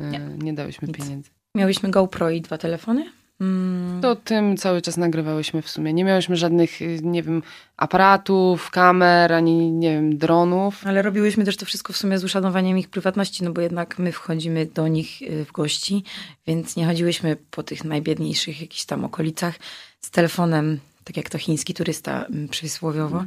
[0.00, 0.18] Nie, Nie.
[0.38, 0.96] nie dałyśmy Nic.
[0.96, 1.30] pieniędzy.
[1.56, 3.12] Miałyśmy GoPro i dwa telefony.
[3.40, 5.92] Mm, To tym cały czas nagrywałyśmy w sumie.
[5.92, 7.42] Nie miałyśmy żadnych, y, nie wiem,
[7.76, 10.86] aparatów, kamer, ani, nie wiem, dronów.
[10.86, 14.12] Ale robiłyśmy też to wszystko w sumie z uszanowaniem ich prywatności, no bo jednak my
[14.12, 16.04] wchodzimy do nich y, w gości,
[16.46, 19.54] więc nie chodziłyśmy po tych najbiedniejszych jakichś tam okolicach
[20.00, 23.24] z telefonem, tak jak to chiński turysta mm, przysłowiowo.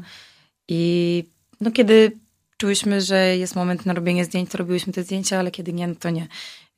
[0.68, 1.24] I
[1.62, 2.12] no kiedy
[2.58, 5.96] czułyśmy, że jest moment na robienie zdjęć, to robiłyśmy te zdjęcia, ale kiedy nie, no
[6.00, 6.28] to nie.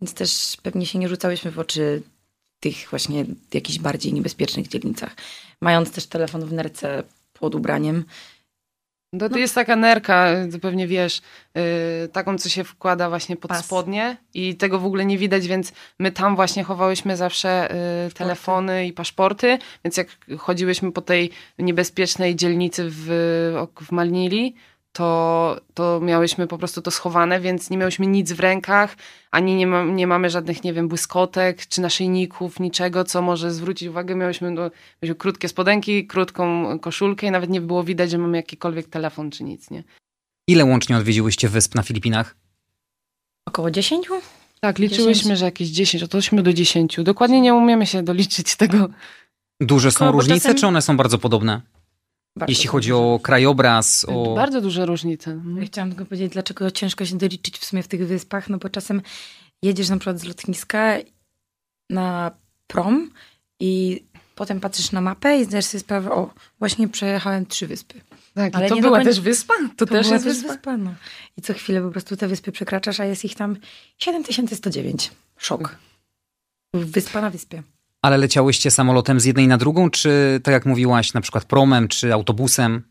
[0.01, 2.01] Więc też pewnie się nie rzucałyśmy w oczy
[2.59, 5.15] tych właśnie jakichś bardziej niebezpiecznych dzielnicach.
[5.61, 8.05] Mając też telefon w nerce pod ubraniem,
[9.19, 9.37] To, to No.
[9.37, 11.21] jest taka nerka, to pewnie wiesz,
[12.05, 13.65] y, taką, co się wkłada właśnie pod Pas.
[13.65, 17.75] spodnie i tego w ogóle nie widać, więc my tam właśnie chowałyśmy zawsze
[18.07, 23.05] y, telefony i paszporty, więc jak chodziłyśmy po tej niebezpiecznej dzielnicy w,
[23.81, 24.55] w Malnili,
[24.91, 28.95] to, to miałyśmy po prostu to schowane, więc nie miałyśmy nic w rękach,
[29.31, 33.89] ani nie, ma, nie mamy żadnych, nie wiem, błyskotek czy naszyjników, niczego, co może zwrócić
[33.89, 34.15] uwagę.
[34.15, 34.61] Miałyśmy, no,
[35.01, 39.43] miałyśmy krótkie spodenki, krótką koszulkę i nawet nie było widać, że mamy jakikolwiek telefon czy
[39.43, 39.83] nic, nie?
[40.47, 42.35] Ile łącznie odwiedziłyście wysp na Filipinach?
[43.49, 44.07] około 10?
[44.59, 45.39] Tak, liczyłyśmy, 10.
[45.39, 46.97] że jakieś 10, od 8 do 10.
[47.03, 48.89] Dokładnie nie umiemy się doliczyć tego.
[49.61, 51.61] Duże są różnice, czasem- czy one są bardzo podobne?
[52.39, 54.35] Bardzo Jeśli chodzi o krajobraz, o...
[54.35, 55.29] Bardzo duże różnice.
[55.29, 55.67] Ja Mhm.
[55.67, 59.01] chciałam tylko powiedzieć, dlaczego ciężko się doliczyć w sumie w tych wyspach, no bo czasem
[59.63, 60.97] jedziesz na przykład z lotniska
[61.89, 62.31] na
[62.67, 63.11] prom
[63.59, 64.03] i
[64.35, 68.01] potem patrzysz na mapę i zdajesz sobie sprawę, o, właśnie przejechałem trzy wyspy.
[68.33, 69.53] Tak, Ale to była końca- też wyspa?
[69.77, 70.77] To, też była jest wyspa?
[70.77, 70.93] no.
[71.37, 73.57] I co chwilę po prostu te wyspy przekraczasz, a jest ich tam
[73.97, 75.11] 7109.
[75.37, 75.75] Szok.
[76.73, 77.63] Wyspa na wyspie.
[78.01, 82.13] Ale leciałyście samolotem z jednej na drugą, czy tak jak mówiłaś, na przykład promem, czy
[82.13, 82.83] autobusem?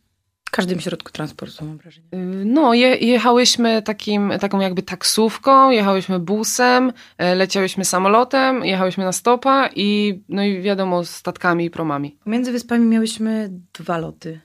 [0.44, 2.06] W każdym środku transportu mam wrażenie.
[2.14, 9.12] Y, No, je, jechałyśmy takim, taką jakby taksówką, jechałyśmy busem, e, leciałyśmy samolotem, jechałyśmy na
[9.12, 12.16] stopa i no i wiadomo, statkami i promami.
[12.24, 14.40] Pomiędzy wyspami miałyśmy dwa loty.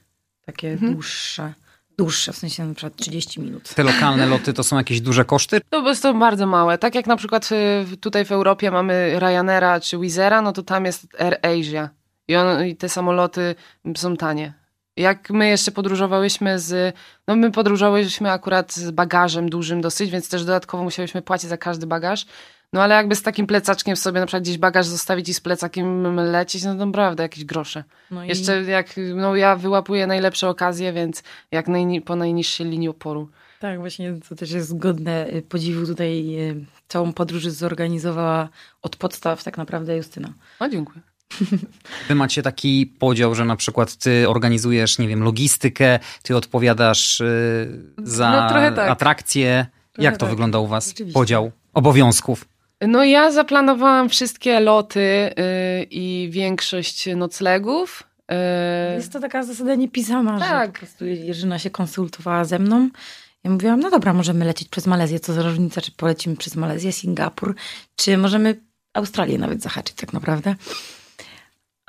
[0.45, 0.93] Takie Mhm.
[0.93, 1.53] dłuższe.
[1.97, 3.73] Dłuższe, w sensie na przykład 30 minut.
[3.75, 5.61] Te lokalne loty to są jakieś duże koszty?
[5.69, 6.77] To jest to bardzo małe.
[6.77, 7.49] Tak jak na przykład
[7.93, 11.89] y, tutaj w Europie mamy Ryanaira czy Wizera, no to tam jest Air Asia.
[12.27, 13.55] I, on, I te samoloty
[13.95, 14.53] są tanie.
[14.97, 16.95] Jak my jeszcze podróżowałyśmy z.
[17.27, 21.87] No, my podróżowałyśmy akurat z bagażem dużym dosyć, więc też dodatkowo musiałyśmy płacić za każdy
[21.87, 22.25] bagaż.
[22.73, 26.15] No ale jakby z takim plecaczkiem sobie na przykład gdzieś bagaż zostawić i z plecakiem
[26.15, 27.83] lecieć, no to naprawdę jakieś grosze.
[28.11, 32.89] No i- Jeszcze jak, no ja wyłapuję najlepsze okazje, więc jak najni, po najniższej linii
[32.89, 33.29] oporu.
[33.59, 35.85] Tak, właśnie to też jest godne y, podziwu.
[35.85, 38.49] Tutaj y, całą podróż zorganizowała
[38.81, 40.33] od podstaw tak naprawdę Justyna.
[40.59, 41.01] O, dziękuję.
[42.07, 47.81] Wy macie taki podział, że na przykład ty organizujesz, nie wiem, logistykę, ty odpowiadasz y,
[48.03, 48.89] za No, trochę tak.
[48.89, 49.65] atrakcje.
[49.93, 50.29] Trochę Jak to tak.
[50.29, 50.93] wygląda u was?
[51.13, 52.45] Podział obowiązków.
[52.81, 55.33] No ja zaplanowałam wszystkie loty y,
[55.91, 58.03] i większość noclegów.
[58.31, 60.71] Y, Jest to taka zasada niepisana, że Tak.
[60.71, 62.89] po prostu Jerzyna się konsultowała ze mną.
[63.43, 66.91] Ja mówiłam, no dobra, możemy lecieć przez Malezję, co za różnica, czy polecimy przez Malezję,
[66.91, 67.55] Singapur,
[67.95, 68.61] czy możemy
[68.93, 70.55] Australię nawet zahaczyć tak naprawdę.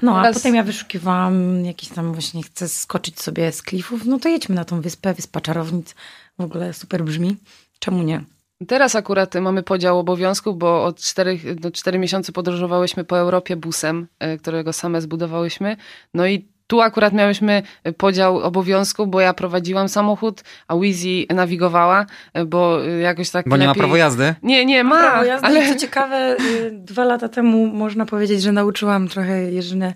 [0.03, 4.19] No, a Teraz- potem ja wyszukiwałam jakiś tam właśnie, chcę skoczyć sobie z klifów, no
[4.19, 5.95] to jedźmy na tą wyspę, Wyspa Czarownic.
[6.39, 7.37] W ogóle super brzmi.
[7.79, 8.25] Czemu nie?
[8.69, 14.07] Teraz akurat mamy podział obowiązków, bo od 4, do 4 miesiące podróżowałyśmy po Europie busem,
[14.35, 15.77] y, którego same zbudowałyśmy.
[16.15, 17.63] No i Tu akurat miałyśmy
[17.97, 22.07] podział obowiązków, bo ja prowadziłam samochód, a Wizzy nawigowała,
[22.47, 23.69] bo jakoś tak Bo nie lepiej...
[23.69, 24.35] ma prawo jazdy?
[24.43, 25.69] Nie, nie ma, Prawo jazdy ale...
[25.69, 29.95] co ciekawe, y, dwa lata temu można powiedzieć, że nauczyłam trochę Jerzynę mm,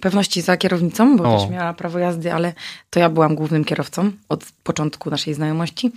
[0.00, 1.40] pewności za kierownicą, bo O.
[1.40, 2.52] też miała prawo jazdy, ale
[2.90, 5.92] to ja byłam głównym kierowcą od początku naszej znajomości.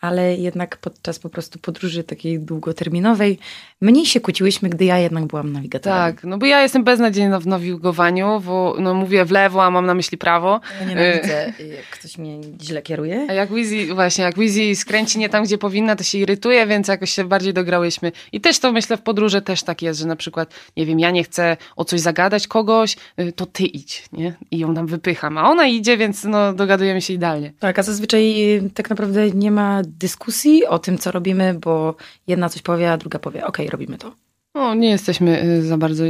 [0.00, 3.38] Ale jednak podczas po prostu podróży takiej długoterminowej
[3.80, 5.98] mniej się kłóciłyśmy, gdy ja jednak byłam nawigatorem.
[5.98, 9.86] Tak, no bo ja jestem beznadziejna w nawigowaniu, bo no mówię w lewo, a mam
[9.86, 10.60] na myśli prawo.
[10.80, 13.26] Ja nienawidzę, y, jak ktoś mnie źle kieruje.
[13.30, 16.88] A jak Wizzy, właśnie, jak Wizzy skręci nie tam, gdzie powinna, to się irytuje, więc
[16.88, 18.12] jakoś się bardziej dograłyśmy.
[18.32, 21.10] I też to myślę w podróży też tak jest, że na przykład, nie wiem, ja
[21.10, 22.81] nie chcę o coś zagadać kogoś,
[23.20, 24.34] y, to ty idź, nie?
[24.50, 27.52] I ją tam wypycham, a ona idzie, więc no dogadujemy się idealnie.
[27.58, 32.48] Tak, a zazwyczaj y, tak naprawdę nie ma dyskusji o tym, co robimy, bo jedna
[32.48, 34.14] coś powie, a druga powie, okej, robimy to.
[34.54, 36.04] No, nie jesteśmy y, za bardzo...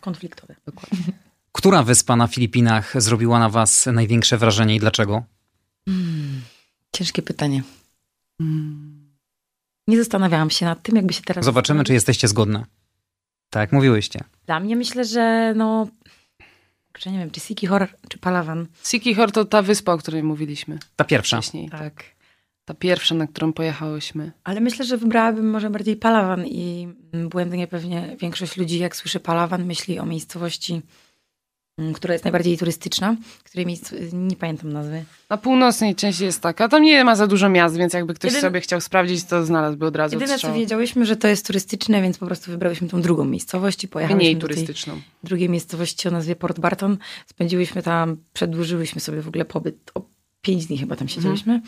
[0.00, 0.54] Konfliktowe.
[1.52, 5.22] Która wyspa na Filipinach zrobiła na was największe wrażenie i dlaczego?
[6.92, 7.62] Ciężkie pytanie.
[8.40, 9.10] mm,
[9.88, 11.44] Nie zastanawiałam się nad tym, jakby się teraz...
[11.44, 12.64] Zobaczymy, czy jesteście zgodne.
[13.50, 14.24] Tak, jak mówiłyście.
[14.46, 15.88] Dla mnie myślę, że no...
[16.92, 18.66] Kurczę, nie wiem, czy Siki Horror, czy Palawan.
[18.84, 21.36] Sikihor to ta wyspa, o której mówiliśmy Ta pierwsza.
[21.40, 21.68] wcześniej.
[21.70, 22.04] Tak.
[22.64, 24.32] Ta pierwsza, na którą pojechałyśmy.
[24.44, 29.20] Ale myślę, że wybrałabym może bardziej Palawan i mm, błędnie pewnie większość ludzi, jak słyszy
[29.20, 30.82] Palawan, myśli o miejscowości,
[31.94, 33.94] która jest najbardziej turystyczna, której miejsc...
[34.12, 35.04] nie pamiętam nazwy.
[35.30, 36.68] Na północnej części jest taka.
[36.68, 39.96] Tam nie ma za dużo miast, więc jakby ktoś sobie chciał sprawdzić, to znalazłby od
[39.96, 43.84] razu Jedyne, co wiedziałyśmy, że to jest turystyczne, więc po prostu wybrałyśmy tą drugą miejscowość
[43.84, 45.00] i pojechałyśmy Mniej do tej turystyczną.
[45.24, 46.98] drugiej miejscowości o nazwie Port Barton.
[47.26, 50.02] Spędziłyśmy tam, przedłużyłyśmy sobie w ogóle pobyt o
[50.42, 51.60] pięć dni chyba tam siedzieliśmy.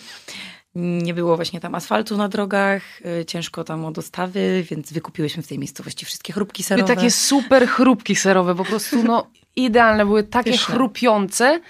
[0.75, 2.83] Nie było właśnie tam asfaltu na drogach,
[3.21, 6.95] y, ciężko tam o dostawy, więc wykupiłyśmy w tej miejscowości wszystkie chrupki serowe.
[6.95, 10.75] takie super chrupki serowe, po prostu no idealne, były takie Pyszne.
[10.75, 11.61] chrupiące.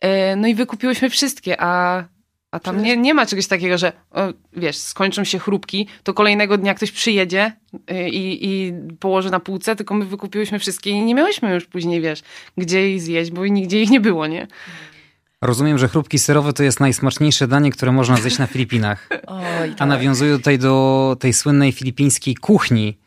[0.00, 2.04] E, No i wykupiłyśmy wszystkie, a,
[2.50, 4.20] a tam nie, nie ma czegoś takiego, że o,
[4.52, 7.52] wiesz, skończą się chrupki, to kolejnego dnia ktoś przyjedzie
[7.90, 12.00] y, i, i położy na półce, tylko my wykupiłyśmy wszystkie i nie miałyśmy już później,
[12.00, 12.22] wiesz,
[12.56, 14.46] gdzie ich zjeść, bo nigdzie ich nie było, nie?
[15.42, 19.08] Rozumiem, że chrupki serowe to jest najsmaczniejsze danie, które można zjeść na Filipinach.
[19.26, 19.88] Oj, A tak.
[19.88, 22.98] nawiązuję tutaj do tej słynnej filipińskiej kuchni,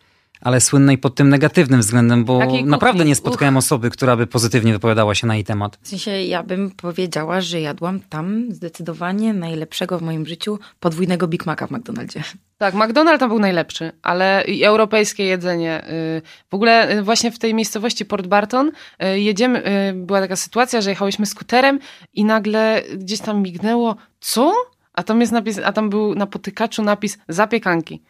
[0.42, 2.64] ale słynnej pod tym negatywnym względem, bo kuchni?
[2.64, 5.78] naprawdę nie spotkałem osoby, która by pozytywnie wypowiadała się na jej temat.
[5.82, 11.46] W sensie ja bym powiedziała, że jadłam tam zdecydowanie najlepszego w moim życiu podwójnego Big
[11.46, 12.24] Maca w McDonaldzie.
[12.58, 15.84] Tak, McDonald's tam był najlepszy, ale i europejskie jedzenie.
[16.18, 18.72] y, W ogóle y, właśnie w tej miejscowości Port Barton
[19.04, 19.64] y, jedziemy,
[19.96, 21.80] była taka sytuacja, że jechałyśmy skuterem
[22.14, 24.54] i nagle gdzieś tam mignęło, co?
[25.00, 28.02] A tam jest napis, a tam był na potykaczu napis zapiekanki.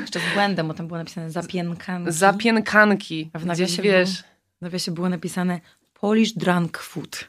[0.00, 2.12] Jeszcze z błędem, bo tam było napisane zapienkanki.
[2.12, 3.30] Zapienkanki.
[3.32, 4.24] A w Gdzieś, nawiasie wiesz,
[4.58, 5.60] W nawiasie było napisane
[6.00, 7.28] Polish Drunk Food.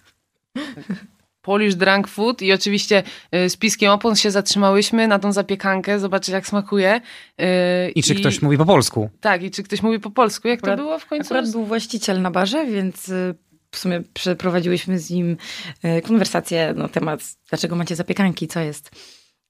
[1.41, 3.03] Polish drunk food i oczywiście
[3.35, 7.01] y, z piskiem opon się zatrzymałyśmy na tą zapiekankę, zobaczyć jak smakuje.
[7.41, 7.43] y,
[7.91, 9.09] I czy ktoś mówi po polsku?
[9.21, 10.47] Tak, i czy ktoś mówi po polsku.
[10.47, 11.25] Jak Akurat- to było w końcu?
[11.33, 13.35] Akurat był właściciel na barze, więc y,
[13.71, 15.37] w sumie przeprowadziłyśmy z nim
[15.85, 18.91] y, konwersację na temat, dlaczego macie zapiekanki, co jest.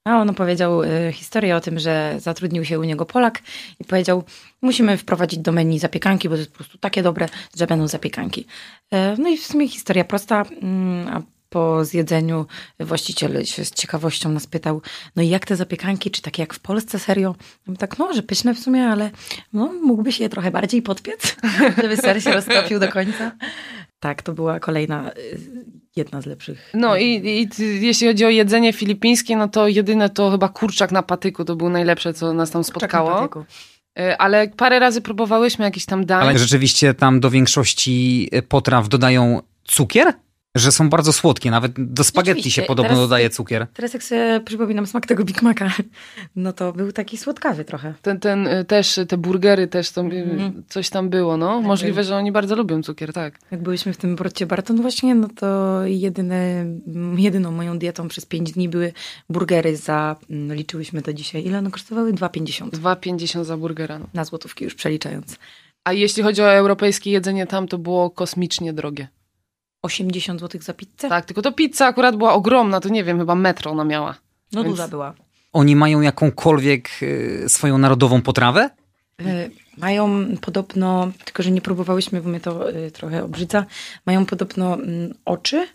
[0.04, 3.42] A on opowiedział y, historię o tym, że zatrudnił się u niego Polak
[3.80, 4.24] i powiedział,
[4.62, 8.46] musimy wprowadzić do menu zapiekanki, bo to jest po prostu takie dobre, że będą zapiekanki.
[8.90, 12.46] E, No i w sumie historia prosta, mm, a po zjedzeniu
[12.80, 14.82] właściciel się z ciekawością nas pytał,
[15.16, 17.34] no i jak te zapiekanki, czy takie jak w Polsce, serio?
[17.68, 19.10] Ja tak, no, że pyszne w sumie, ale
[19.52, 21.36] no, mógłby się je trochę bardziej podpiec,
[21.82, 23.32] żeby ser się roztopił do końca.
[24.00, 25.38] Tak, to była kolejna, y,
[25.96, 26.70] jedna z lepszych.
[26.74, 27.48] No i, i
[27.86, 31.70] jeśli chodzi o jedzenie filipińskie, no to jedyne to chyba kurczak na patyku to było
[31.70, 33.44] najlepsze, co nas tam Kurczak spotkało.
[33.98, 36.22] Y, Ale parę razy próbowałyśmy jakieś tam dań.
[36.28, 40.12] Ale rzeczywiście tam do większości potraw dodają cukier?
[40.56, 43.66] Że są bardzo słodkie, nawet do spaghetti się podobno teraz- dodaje cukier.
[43.74, 45.70] Teraz jak sobie przypominam smak tego Big Maca,
[46.36, 47.94] no to był taki słodkawy trochę.
[48.02, 50.62] Ten, ten y, też, te burgery też, to, y, Mhm.
[50.68, 51.60] coś tam było, no.
[51.60, 53.38] Możliwe, że oni bardzo lubią cukier, tak.
[53.50, 56.66] Jak byliśmy w tym porcie Barton właśnie, no to jedyne,
[57.16, 58.92] jedyną moją dietą przez 5 dni były
[59.30, 62.12] burgery za, mm, liczyłyśmy to dzisiaj, ile one kosztowały?
[62.12, 64.06] 2,50 2,50 za burgera, no.
[64.14, 65.36] na złotówki już przeliczając.
[65.84, 69.08] A jeśli chodzi o europejskie jedzenie tam, to było kosmicznie drogie.
[69.82, 71.08] 80 zł za pizzę?
[71.08, 74.14] Tak, tylko to pizza akurat była ogromna, to nie wiem, chyba metro ona miała.
[74.52, 75.14] No Więc- duża była.
[75.52, 78.70] Oni mają jakąkolwiek y, swoją narodową potrawę?
[79.20, 83.66] Y, Mają podobno, tylko że nie próbowałyśmy, bo mnie to y, trochę obrzydza,
[84.06, 85.68] mają podobno mm, oczy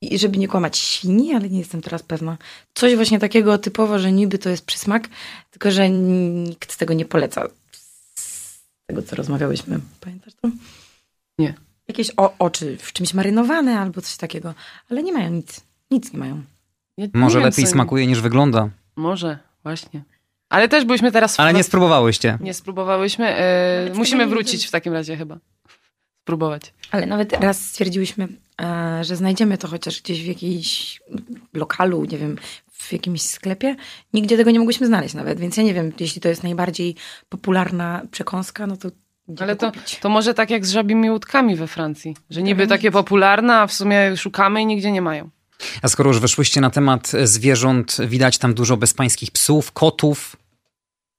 [0.00, 2.38] i żeby nie kłamać świni, ale nie jestem teraz pewna.
[2.74, 5.08] Coś właśnie takiego typowo, że niby to jest przysmak,
[5.50, 7.48] tylko że nikt tego nie poleca.
[8.14, 9.80] Z tego, co rozmawiałyśmy.
[10.00, 10.50] Pamiętasz to?
[11.88, 14.54] Jakieś o, oczy w czymś marynowane albo coś takiego,
[14.90, 15.60] ale nie mają nic.
[15.90, 16.42] Nic nie mają.
[16.96, 18.68] Ja nie Może wiem, lepiej smakuje niż wygląda.
[18.96, 20.02] Może, właśnie.
[20.48, 21.36] Ale też byliśmy teraz...
[21.36, 22.38] w- Ale nie spróbowałyście.
[22.40, 23.26] Nie spróbowałyśmy.
[23.28, 25.38] E, musimy nie wrócić w takim razie chyba.
[26.22, 26.74] Spróbować.
[26.90, 28.28] Ale nawet raz stwierdziłyśmy,
[28.60, 31.00] e, że znajdziemy to chociaż gdzieś w jakimś
[31.54, 32.36] lokalu, nie wiem,
[32.72, 33.76] w jakimś sklepie.
[34.12, 36.94] Nigdzie tego nie mogłyśmy znaleźć nawet, więc ja nie wiem, jeśli to jest najbardziej
[37.28, 38.88] popularna przekąska, no to
[39.28, 39.98] gdzie Ale to to, kupić?
[39.98, 42.16] to może tak jak z żabimi łódkami we Francji.
[42.30, 45.30] Że niby takie popularne, a w sumie szukamy i nigdzie nie mają.
[45.82, 50.36] A skoro już weszłyście na temat zwierząt, widać tam dużo bezpańskich psów, kotów.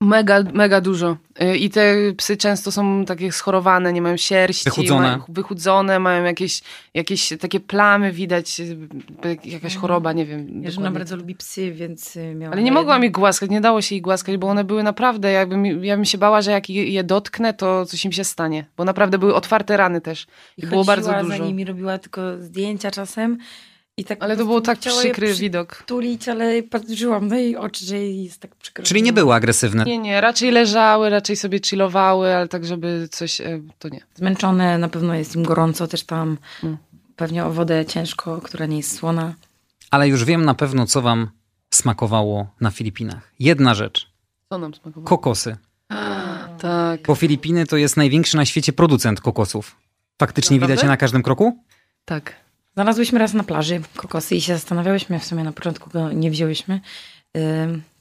[0.01, 1.17] Mega, mega dużo.
[1.41, 4.69] Y, I te psy często są takie schorowane, nie mają sierści.
[4.69, 5.01] Wychudzone.
[5.01, 6.62] Mają, wychudzone, mają jakieś,
[6.93, 8.77] jakieś takie plamy widać, y,
[9.45, 10.39] jakaś choroba, nie wiem.
[10.47, 10.99] Jerzyna dokładnie.
[10.99, 12.53] bardzo lubi psy, więc y, miała...
[12.53, 15.84] Ale nie mogłam ich głaskać, nie dało się ich głaskać, bo one były naprawdę, jakbym,
[15.84, 18.65] ja bym się bała, że jak je, dotknę, to coś im się stanie.
[18.77, 20.27] Bo naprawdę były otwarte rany też.
[20.58, 21.45] I, I było bardzo za dużo.
[21.45, 23.38] nimi, robiła tylko zdjęcia czasem.
[23.97, 25.75] I tak Ale to było prostu tak przykry widok.
[25.75, 28.86] przytulić, ale patrzyłam na jej oczy, że jej jest tak przykro.
[28.86, 29.84] Czyli nie były agresywne.
[29.84, 34.01] Nie, nie, raczej leżały, raczej sobie chillowały, ale tak, żeby coś, e, to nie.
[34.15, 36.38] Zmęczone, na pewno jest im gorąco też tam.
[36.63, 36.77] Mm.
[37.15, 39.34] Pewnie o wodę ciężko, która nie jest słona.
[39.91, 41.29] Ale już wiem na pewno, co wam
[41.73, 43.31] smakowało na Filipinach.
[43.39, 44.10] Jedna rzecz.
[44.49, 45.08] Co nam smakowało?
[45.08, 45.58] Kokosy.
[46.62, 47.01] tak.
[47.08, 49.75] Bo Filipiny to jest największy na świecie producent kokosów.
[50.19, 50.73] Faktycznie Naprawdę?
[50.73, 51.60] widać je na każdym kroku?
[52.05, 52.44] Tak.
[52.75, 56.81] Znalazłyśmy raz na plaży kokosy i się zastanawiałyśmy, w sumie na początku go nie wzięłyśmy.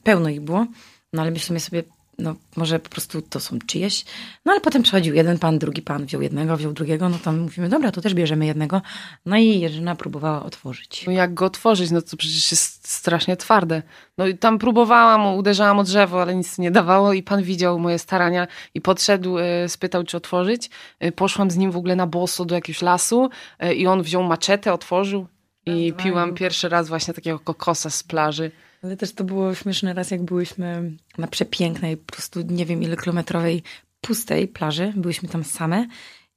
[0.03, 0.65] Pełno ich było,
[1.13, 1.83] no ale myślimy sobie,
[2.19, 4.05] no może po prostu to są czyjeś.
[4.45, 7.69] No ale potem przychodził jeden pan, drugi pan, wziął jednego, wziął drugiego, no to mówimy,
[7.69, 8.81] dobra, to też bierzemy jednego.
[9.25, 11.03] No i Jerzyna próbowała otworzyć.
[11.07, 13.81] No jak go otworzyć, no to przecież jest strasznie twarde.
[14.17, 17.99] No i tam próbowałam, uderzałam o drzewo, ale nic nie dawało i pan widział moje
[17.99, 20.69] starania i podszedł, e, spytał, czy otworzyć.
[20.99, 24.23] E, Poszłam z nim w ogóle na boso do jakiegoś lasu e, i on wziął
[24.23, 25.27] maczetę, otworzył
[25.65, 28.51] i piłam pierwszy raz właśnie takiego kokosa z plaży.
[28.85, 32.97] Ale też to było śmieszny raz, jak byłyśmy na przepięknej, po prostu nie wiem ile
[32.97, 33.63] kilometrowej,
[34.01, 34.93] pustej plaży.
[34.95, 35.87] Byłyśmy tam same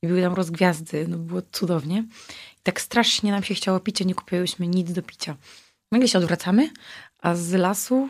[0.03, 2.05] i były tam rozgwiazdy, no było cudownie.
[2.59, 5.37] I tak strasznie nam się chciało picia, nie kupiłyśmy nic do picia.
[5.93, 6.71] Nagle się odwracamy,
[7.19, 8.09] a z lasu,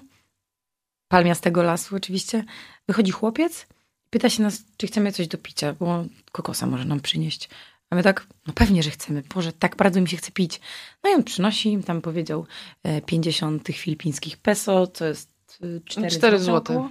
[1.09, 2.45] palmiastego lasu oczywiście,
[2.89, 3.67] wychodzi chłopiec,
[4.11, 7.49] pyta się nas, czy chcemy coś do picia, bo kokosa może nam przynieść.
[7.91, 9.23] A my tak, no pewnie, że chcemy.
[9.35, 10.61] Boże, tak bardzo mi się chce pić.
[11.05, 12.47] No i on przynosi, tam powiedział
[12.83, 15.31] e, 50 tych filipińskich peso, to jest
[15.63, 16.45] e, 4, Cztery złote.
[16.45, 16.73] złote.
[16.75, 16.91] około.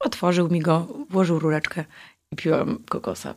[0.00, 1.84] Otworzył mi go, włożył rureczkę
[2.32, 3.34] i piłam kokosa.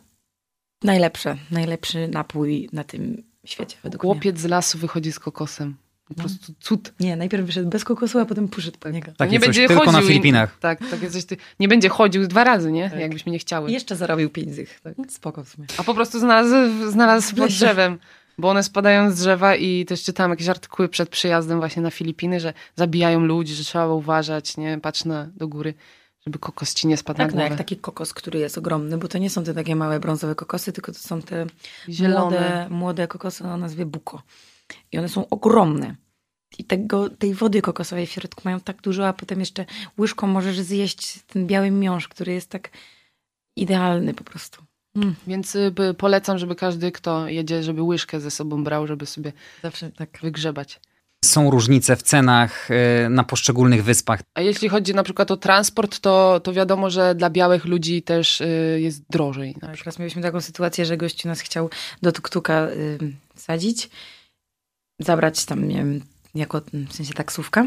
[0.84, 5.76] Najlepsze, najlepszy napój na tym świecie według Chłopiec z lasu wychodzi z kokosem.
[6.16, 6.30] Po No.
[6.30, 6.94] prostu cud.
[7.00, 9.12] Nie, najpierw wyszedł bez kokosu, a potem poszedł po niego.
[9.18, 10.60] Takie nie będzie tylko chodził na i- Filipinach.
[10.60, 11.26] Tak, takie coś.
[11.26, 12.90] Ty, nie będzie chodził dwa razy, nie?
[12.90, 13.00] Tak.
[13.00, 13.70] Jakbyśmy nie chciały.
[13.70, 14.80] I jeszcze zarobił pięć zych.
[14.84, 14.94] Tak.
[15.10, 15.68] Spoko w sumie.
[15.78, 16.56] A po prostu znalazł,
[16.92, 18.00] znalazł pod drzewem.
[18.38, 22.40] Bo one spadają z drzewa i też czytałam jakieś artykuły przed przyjazdem właśnie na Filipiny,
[22.40, 24.80] że zabijają ludzi, że trzeba uważać, nie?
[24.82, 25.74] Patrz na, do góry,
[26.26, 27.50] żeby kokos ci nie spadł Tak, na no głowę.
[27.50, 30.72] jak taki kokos, który jest ogromny, bo to nie są te takie małe brązowe kokosy,
[30.74, 31.46] tylko to są te
[31.90, 32.20] Zielone.
[32.20, 34.22] młode, młode kokosy o nazwie buko.
[34.92, 35.96] I one są ogromne.
[36.60, 39.66] I tego, tej wody kokosowej w środku mają tak dużo, a potem jeszcze
[39.98, 42.70] łyżką możesz zjeść ten biały miąższ, który jest tak
[43.56, 44.64] idealny po prostu.
[44.96, 49.34] Mm, Więc y, polecam, żeby każdy, kto jedzie, żeby łyżkę ze sobą brał, żeby sobie
[49.64, 50.20] zawsze tak.
[50.22, 50.80] wygrzebać.
[51.26, 54.20] Są różnice w cenach e, na poszczególnych wyspach.
[54.34, 58.42] A jeśli chodzi na przykład o transport, to, to wiadomo, że dla białych ludzi też
[58.42, 59.56] y, jest drożej.
[59.62, 61.70] Na Tak, raz mieliśmy taką sytuację, że gościu nas chciał
[62.02, 62.98] do tuktuka y,
[63.36, 63.90] sadzić,
[65.04, 66.02] zabrać tam, nie wiem,
[66.36, 67.66] jako w sensie taksówka.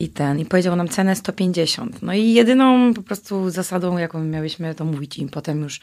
[0.00, 2.02] I ten, i powiedział nam cenę 150.
[2.02, 5.80] No i jedyną po prostu zasadą, jaką miałyśmy, to mówić im potem już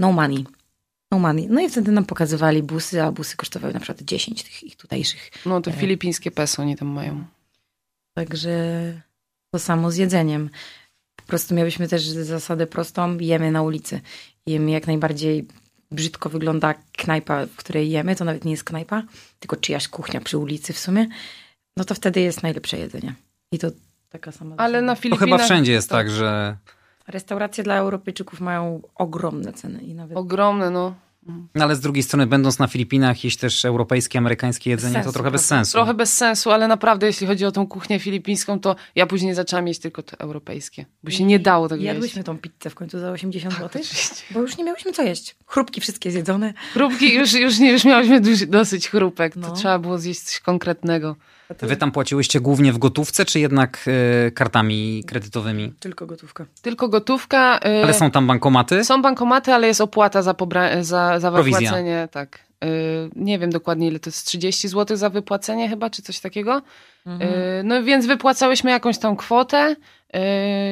[0.00, 0.44] no money.
[1.10, 1.46] No money.
[1.50, 5.30] No i wtedy nam pokazywali busy, a busy kosztowały na przykład 10 tych ich tutejszych.
[5.46, 5.80] No to Tak.
[5.80, 7.24] filipińskie peso oni tam mają.
[8.14, 8.52] Także
[9.50, 10.50] to samo z jedzeniem.
[11.16, 14.00] Po prostu miałyśmy też zasadę prostą, jemy na ulicy.
[14.46, 15.46] Jemy jak najbardziej
[15.92, 19.02] brzydko wygląda knajpa, w której jemy, to nawet nie jest knajpa,
[19.40, 21.06] tylko czyjaś kuchnia przy ulicy w sumie,
[21.76, 23.14] no to wtedy jest najlepsze jedzenie.
[23.52, 23.68] I to
[24.08, 25.38] taka sama Ale na To Filipinach...
[25.38, 26.56] chyba wszędzie jest to tak, że...
[27.08, 30.94] Restauracje dla Europejczyków mają ogromne ceny i nawet Ogromne, no.
[31.26, 35.12] No, ale z drugiej strony, będąc na Filipinach, jeść też europejskie, amerykańskie jedzenie, to sensu,
[35.12, 35.72] trochę bez sensu.
[35.72, 39.68] Trochę bez sensu, ale naprawdę jeśli chodzi o tą kuchnię filipińską, to ja później zaczęłam
[39.68, 42.26] jeść tylko te europejskie, bo się nie dało tego Jadłyśmy jeść.
[42.26, 43.82] tą pizzę w końcu za 80 Tak, zł,
[44.30, 45.36] bo już nie miałyśmy co jeść.
[45.46, 46.54] Chrupki wszystkie zjedzone.
[46.72, 49.52] Chrupki, już, już, nie, już miałyśmy dosyć chrupek, to No.
[49.52, 51.16] trzeba było zjeść coś konkretnego.
[51.60, 53.84] Wy tam płaciłyście głównie w gotówce, czy jednak
[54.28, 55.72] y, kartami kredytowymi?
[55.80, 56.46] Tylko gotówka.
[56.62, 57.60] Tylko gotówka.
[57.80, 58.84] y, Ale są tam bankomaty?
[58.84, 62.08] Są bankomaty, ale jest opłata za, pobra- za, za wypłacenie.
[62.10, 62.38] Tak.
[62.64, 62.68] Y,
[63.16, 66.62] nie wiem dokładnie ile to jest, 30 zł za wypłacenie chyba, czy coś takiego.
[67.06, 67.32] Mhm.
[67.32, 69.76] Y, no więc wypłacałyśmy jakąś tą kwotę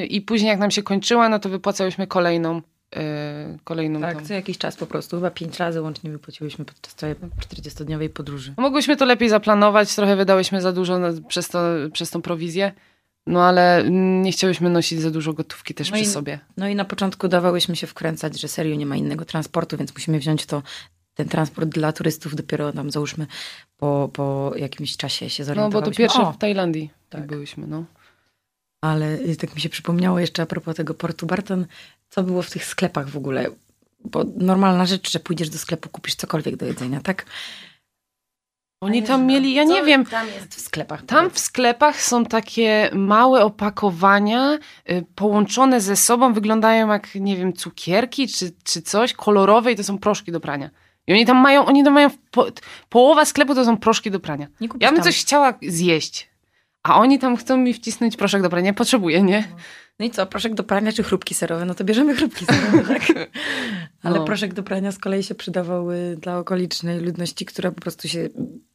[0.02, 2.62] y, i później jak nam się kończyła, no to wypłacałyśmy kolejną.
[2.96, 4.26] Y, kolejną Tak, tą.
[4.26, 5.16] co jakiś czas po prostu.
[5.16, 8.54] Chyba pięć razy łącznie wypłaciłyśmy podczas całej 40-dniowej podróży.
[8.56, 11.62] Mogłyśmy to lepiej zaplanować, trochę wydałyśmy za dużo przez, to,
[11.92, 12.72] przez tą prowizję,
[13.26, 13.84] no ale
[14.22, 16.38] nie chciałyśmy nosić za dużo gotówki też No przy i- sobie.
[16.56, 20.18] No i na początku dawałyśmy się wkręcać, że serio nie ma innego transportu, więc musimy
[20.18, 20.62] wziąć to,
[21.14, 23.26] ten transport dla turystów dopiero tam załóżmy
[23.76, 25.90] po, po jakimś czasie się No zorientowałyśmy.
[25.90, 27.20] bo to pierwsze O, w Tajlandii tak.
[27.20, 27.30] tak.
[27.30, 27.84] byłyśmy, no.
[28.80, 31.66] Ale y, tak mi się przypomniało jeszcze a propos tego portu Barton,
[32.10, 33.46] co było w tych sklepach w ogóle.
[34.04, 37.26] Bo normalna rzecz, że pójdziesz do sklepu, kupisz cokolwiek do jedzenia, tak?
[38.80, 41.02] Oni tam mieli, ja nie Co wiem, Tam jest w sklepach.
[41.02, 44.58] Tam w sklepach są takie małe opakowania
[44.90, 49.84] y, połączone ze sobą, wyglądają jak, nie wiem, cukierki czy, czy coś, kolorowe i to
[49.84, 50.70] są proszki do prania.
[51.06, 52.46] I oni tam mają, oni tam mają, po,
[52.88, 54.46] połowa sklepu to są proszki do prania.
[54.60, 55.04] Ja bym tam.
[55.04, 56.30] coś chciała zjeść,
[56.82, 58.72] a oni tam chcą mi wcisnąć proszek do prania.
[58.72, 59.44] Potrzebuję, nie?
[59.50, 59.56] No
[60.04, 61.64] i co, proszek do prania czy chrupki serowe?
[61.64, 63.02] No to bierzemy chrupki serowe, tak?
[64.02, 64.24] Ale No.
[64.24, 68.28] proszek do prania z kolei się przydawał y, dla okolicznej ludności, która po prostu się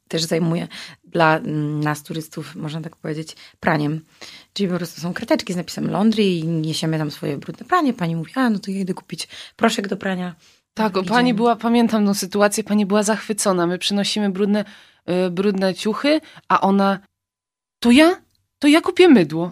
[0.07, 0.67] też zajmuje
[1.03, 4.01] dla mm, nas turystów, można tak powiedzieć, praniem.
[4.53, 7.93] Czyli po prostu są krateczki z napisem laundry i niesiemy tam swoje brudne pranie.
[7.93, 10.35] Pani mówi, a no to ja idę kupić proszek do prania.
[10.73, 13.67] Tak, Drugi pani była, pamiętam tą sytuację, pani była zachwycona.
[13.67, 14.65] My przynosimy brudne,
[15.27, 16.99] y, brudne ciuchy, a ona,
[17.79, 18.24] to ja?
[18.65, 19.51] To ja kupię mydło.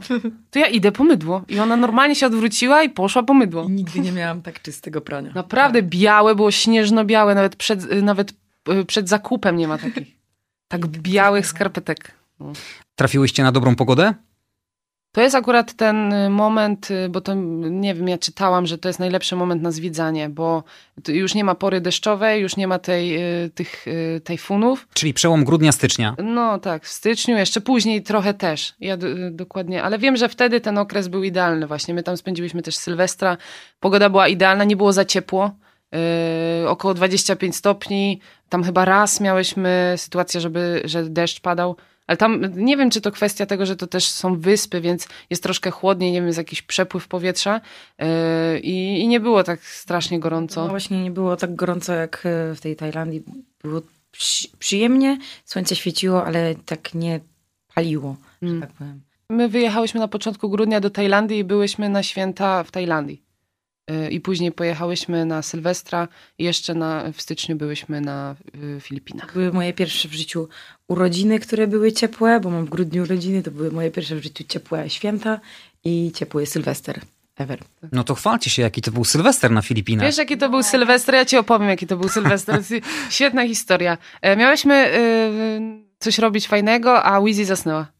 [0.52, 1.42] To ja idę po mydło.
[1.48, 3.64] I ona normalnie się odwróciła i poszła po mydło.
[3.64, 5.32] I nigdy nie miałam tak czystego prania.
[5.36, 8.34] Naprawdę białe, było śnieżno-białe, nawet przed, y, nawet
[8.70, 10.08] y, przed zakupem nie ma takich.
[10.68, 12.12] Tak białych skarpetek.
[12.96, 14.14] Trafiłyście na dobrą pogodę?
[15.14, 18.90] To jest akurat ten y, moment, y, bo to nie wiem, ja czytałam, że to
[18.90, 20.64] jest najlepszy moment na zwiedzanie, bo
[21.08, 23.86] już nie ma pory deszczowej, już nie ma tej, y, tych
[24.24, 24.88] tajfunów.
[24.94, 26.16] Czyli przełom grudnia-stycznia.
[26.24, 28.74] No tak, w styczniu, jeszcze później trochę też.
[28.80, 28.98] Ja
[29.32, 31.94] dokładnie, ale wiem, że wtedy ten okres był idealny właśnie.
[31.94, 33.38] My tam spędziliśmy też Sylwestra.
[33.80, 35.52] Pogoda była idealna, nie było za ciepło.
[36.62, 38.20] Yy, około 25 stopni.
[38.50, 41.76] Tam chyba raz miałyśmy sytuację, żeby, że deszcz padał.
[42.08, 45.44] Ale tam nie wiem, czy to kwestia tego, że to też są wyspy, więc jest
[45.44, 47.62] troszkę chłodniej, nie wiem, jest jakiś przepływ powietrza
[48.00, 48.06] yy,
[48.60, 50.68] i, nie było tak strasznie No gorąco.
[50.68, 53.24] właśnie nie było tak gorąco jak e, w tej Tajlandii.
[53.64, 53.82] Było
[54.12, 57.20] przy, przyjemnie, słońce świeciło, ale tak nie
[57.76, 58.62] paliło, że Mm.
[58.62, 59.02] tak powiem.
[59.30, 63.23] My wyjechałyśmy na początku grudnia do Tajlandii i byłyśmy na święta w Tajlandii.
[63.90, 66.08] Yy, I później pojechałyśmy na Sylwestra
[66.38, 68.36] i jeszcze na, w styczniu byłyśmy na
[68.78, 69.34] y, Filipinach.
[69.34, 70.48] Były moje pierwsze w życiu
[70.88, 74.44] urodziny, które były ciepłe, bo mam w grudniu urodziny, to były moje pierwsze w życiu
[74.48, 75.40] ciepłe święta
[75.84, 77.02] i ciepły Sylwester
[77.38, 77.60] ever.
[77.92, 80.06] No to chwalcie się, jaki to był Sylwester na Filipinach.
[80.08, 81.16] Wiesz, jaki to był Sylwester?
[81.16, 82.62] Ja ci opowiem, jaki to był Sylwester.
[83.10, 83.98] Świetna historia.
[84.22, 87.93] E, Miałyśmy y, coś robić fajnego, a Wizzy zasnęła.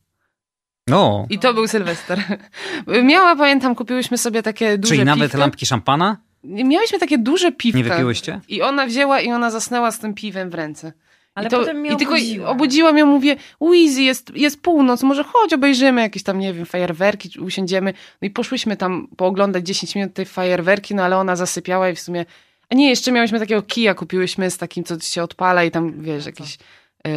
[0.92, 2.20] O, I to był Sylwester.
[3.04, 5.38] Miała, pamiętam, kupiłyśmy sobie takie duże czyli nawet piwka.
[5.38, 7.78] lampki szampana Miałyśmy takie duże piwka.
[7.78, 8.40] nie wypiłyście?
[8.50, 10.94] I ona wzięła i ona zasnęła z tym piwem w ręce.
[11.36, 12.50] Ale I to, potem mnie I tylko obudziła.
[12.50, 13.36] obudziłam ją, mówię,
[13.72, 17.94] Wizy, jest, jest północ, może chodź, obejrzymy jakieś tam, nie wiem, fajerwerki, usiądziemy.
[18.22, 22.00] No i poszłyśmy tam pooglądać 10 minut tej fajerwerki, no ale ona zasypiała i w
[22.00, 22.26] sumie...
[22.70, 26.26] A nie, jeszcze miałyśmy takiego kija, kupiłyśmy z takim, co się odpala i tam, wiesz,
[26.26, 26.58] jakieś
[27.06, 27.12] yy,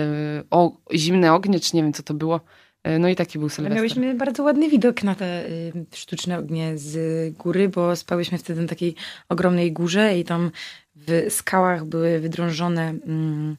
[0.50, 2.40] o, zimne ognie, czy nie wiem, co to było.
[2.87, 3.76] Yy, No i taki był Sylwester.
[3.76, 8.68] miałyśmy bardzo ładny widok na te y, sztuczne ognie z góry, bo spałyśmy wtedy na
[8.68, 8.95] takiej
[9.28, 10.51] ogromnej górze i tam
[10.97, 13.57] w skałach były wydrążone mm,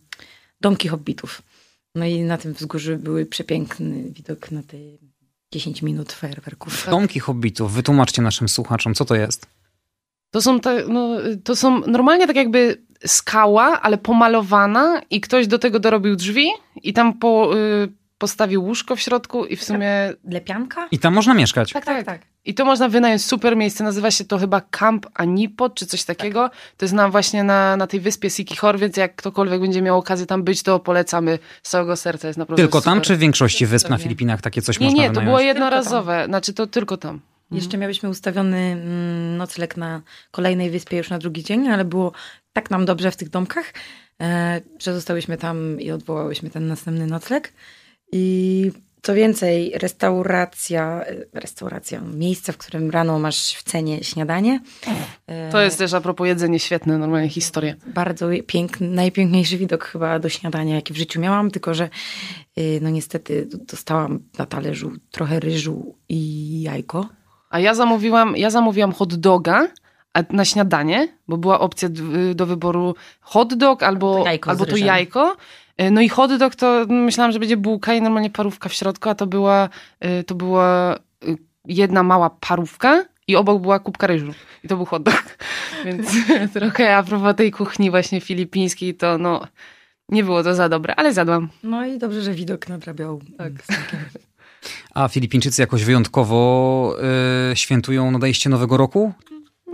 [0.62, 1.42] domki hobbitów.
[1.96, 4.78] No i na tym wzgórzu były przepiękny widok na te
[5.54, 6.88] 10 minut fajerwerków.
[6.90, 9.48] Domki hobbitów, wytłumaczcie naszym słuchaczom, co to jest.
[10.32, 11.10] To są, te, no,
[11.44, 16.48] to są normalnie tak jakby skała, ale pomalowana i ktoś do tego dorobił drzwi
[16.84, 17.88] i tam po, y,
[18.18, 20.14] postawił łóżko w środku i w sumie...
[20.24, 20.88] Lepianka?
[20.92, 21.72] I tam można mieszkać.
[21.74, 22.22] Tak, tak, tak.
[22.46, 26.50] I to można wynająć super miejsce, nazywa się to chyba Camp Anipod, czy coś takiego.
[26.78, 30.26] To jest nam właśnie na, na tej wyspie Sikihor, więc jak ktokolwiek będzie miał okazję
[30.26, 33.08] tam być, to polecamy z całego serca, jest naprawdę Tylko tam, super.
[33.08, 33.98] czy w większości wysp na.
[33.98, 35.30] Filipinach takie coś Nie, można nie, to wynająć?
[35.30, 37.20] było jednorazowe, znaczy to tylko tam.
[37.52, 40.02] Jeszcze miałyśmy ustawiony mm, nocleg na
[40.32, 42.12] kolejnej wyspie już na drugi dzień, ale było
[42.54, 43.74] tak nam dobrze w tych domkach,
[44.22, 47.54] e, że zostałyśmy tam i odwołałyśmy ten następny nocleg.
[48.12, 54.60] I Co więcej, restauracja, restauracja, miejsce, w którym rano masz w cenie śniadanie.
[55.52, 57.76] To jest też a propos jedzenie świetne, normalnie historia.
[57.86, 61.90] Bardzo piękny, najpiękniejszy widok chyba do śniadania, jaki w życiu miałam, tylko że
[62.58, 67.10] y, no niestety dostałam na talerzu trochę ryżu i jajko.
[67.50, 69.68] A ja zamówiłam, ja zamówiłam hot doga
[70.30, 71.90] na śniadanie, bo była opcja
[72.36, 75.36] do wyboru hot dog albo, jajko albo to jajko.
[75.78, 79.10] E, no i hot dog to myślałam, że będzie bułka i normalnie parówka w środku,
[79.10, 79.70] a to była,
[80.00, 84.34] e, to była e, jedna mała parówka i obok była kubka ryżu.
[84.64, 85.38] I to był hot dog.
[85.86, 86.12] Więc
[86.54, 89.48] trochę a propos tej kuchni właśnie filipińskiej, to no
[90.10, 91.50] nie było to za dobre, ale zjadłam.
[91.64, 93.22] No i dobrze, że widok nadrabiał.
[93.38, 93.52] Tak.
[94.94, 96.96] A Filipińczycy jakoś wyjątkowo
[97.52, 99.14] y, świętują nadejście Nowego Roku?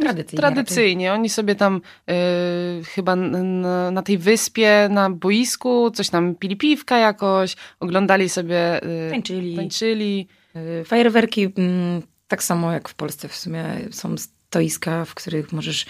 [0.04, 0.38] Tradycyjnie.
[0.38, 1.14] Tradycyjnie.
[1.14, 6.98] Oni sobie tam y, chyba na, na, tej wyspie, na boisku, coś tam pili piwka
[6.98, 8.84] jakoś, oglądali sobie.
[9.08, 9.56] Y, tańczyli.
[9.56, 10.28] tańczyli.
[10.56, 15.86] Y, fajerwerki, mm, tak samo jak w Polsce w sumie są stoiska, w których możesz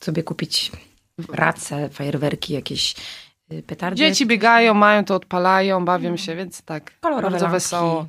[0.00, 0.72] sobie kupić
[1.32, 2.94] race, fajerwerki, jakieś
[3.66, 3.96] petardy.
[3.96, 6.92] Dzieci biegają, mają to, odpalają, bawią się, więc tak.
[7.00, 7.56] Kolorowe bardzo lampki.
[7.56, 8.06] wesoło.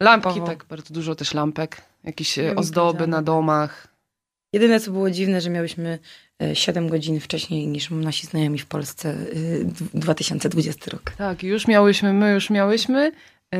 [0.00, 1.82] Lampki, tak, bardzo dużo też lampek.
[2.04, 3.91] Jakieś ozdoby na domach.
[4.52, 5.98] Jedyne, co było dziwne, że miałyśmy
[6.54, 9.16] 7 godzin wcześniej niż nasi znajomi w Polsce
[9.94, 11.10] 2020 rok.
[11.18, 13.12] Tak, już miałyśmy, my już miałyśmy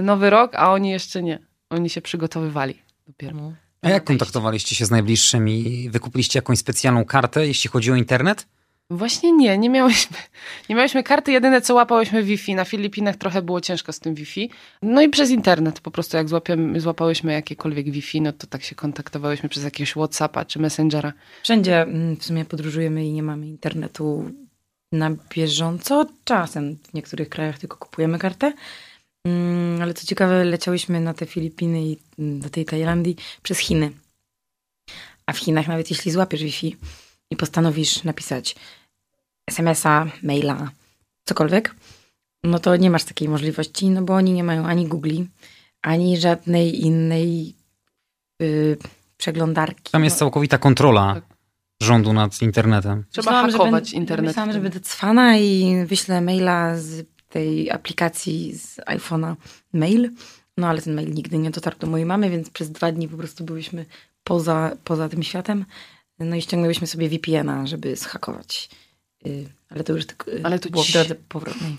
[0.03, 1.38] nowy rok, a oni jeszcze nie.
[1.70, 2.74] Oni się przygotowywali
[3.07, 3.36] dopiero.
[3.36, 3.55] No.
[3.82, 5.88] A jak kontaktowaliście się z najbliższymi?
[5.90, 8.47] Wykupiliście jakąś specjalną kartę, jeśli chodzi o internet?
[8.97, 10.16] Właśnie nie, nie miałyśmy,
[10.68, 11.32] nie miałyśmy karty.
[11.32, 12.55] Jedyne co łapałyśmy Wi-Fi.
[12.55, 14.51] Na Filipinach trochę było ciężko z tym Wi-Fi.
[14.82, 18.74] No i przez internet po prostu jak złapiemy, złapałyśmy jakiekolwiek Wi-Fi, no to tak się
[18.74, 21.12] kontaktowałyśmy przez jakiegoś Whatsappa czy Messengera.
[21.43, 24.30] Wszędzie mm, w sumie podróżujemy i nie mamy internetu
[24.93, 26.07] na bieżąco.
[26.24, 28.53] Czasem w niektórych krajach tylko kupujemy kartę.
[29.26, 33.90] Mm, ale co ciekawe, leciałyśmy na te Filipiny i mm, do tej Tajlandii przez Chiny.
[35.26, 36.76] A w Chinach nawet jeśli złapiesz Wi-Fi
[37.30, 38.57] i postanowisz napisać
[39.49, 40.70] SMS-a, maila,
[41.24, 41.74] cokolwiek,
[42.45, 45.22] no to nie masz takiej możliwości, no bo oni nie mają ani Google,
[45.82, 47.55] ani żadnej innej
[48.40, 48.76] yy,
[49.16, 49.93] przeglądarki.
[49.93, 51.24] Tam jest całkowita kontrola tak.
[51.82, 53.05] rządu nad internetem.
[53.11, 54.26] Trzeba myślałam, hakować że internet.
[54.26, 59.34] Myślałam, że będę cwana i wyślę maila z tej aplikacji z iPhone'a
[59.72, 60.11] mail,
[60.57, 63.16] no ale ten mail nigdy nie dotarł do mojej mamy, więc przez dwa dni po
[63.16, 63.86] prostu byliśmy
[64.24, 65.64] poza, poza tym światem.
[66.18, 68.70] No i ściągnęłyśmy sobie VPN-a, żeby zhakować.
[69.26, 71.76] Y, ale to już tylko y, ale to było w drodze powrotnej.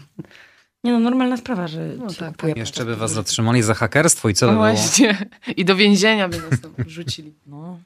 [0.83, 2.57] Nie no, normalna sprawa, że no tak, tak.
[2.57, 4.71] Jeszcze by was zatrzymali za hakerstwo i co no by było?
[4.71, 5.29] właśnie.
[5.57, 7.33] I do więzienia by nas tam wrzucili.
[7.45, 7.79] No.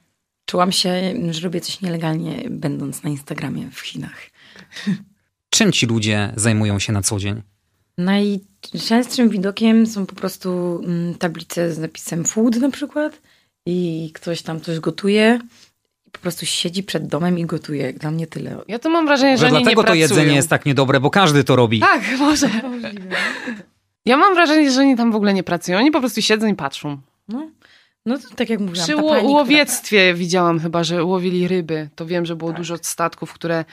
[0.46, 4.30] Czułam się, że robię coś nielegalnie, będąc na Instagramie w Chinach.
[5.50, 7.42] Czym ci ludzie zajmują się na co dzień?
[7.98, 13.22] Najczęstszym widokiem są po prostu mm, tablice z napisem food na przykład
[13.66, 15.40] i ktoś tam coś gotuje
[16.12, 17.92] po prostu siedzi przed domem i gotuje.
[17.92, 18.56] Dla mnie tyle.
[18.68, 21.44] Ja to mam wrażenie, że, że dlatego nie to jedzenie jest tak niedobre, bo każdy
[21.44, 21.80] to robi.
[21.80, 22.50] Tak, może.
[24.04, 25.78] Ja mam wrażenie, że oni tam w ogóle nie pracują.
[25.78, 26.98] Oni po prostu siedzą i patrzą.
[27.28, 27.50] No.
[28.08, 28.86] No to tak jak mówiłam.
[28.86, 30.18] Przy pani, łowiectwie która...
[30.18, 31.88] widziałam chyba, że łowili ryby.
[31.94, 32.58] To wiem, że było tak.
[32.58, 33.64] dużo statków, które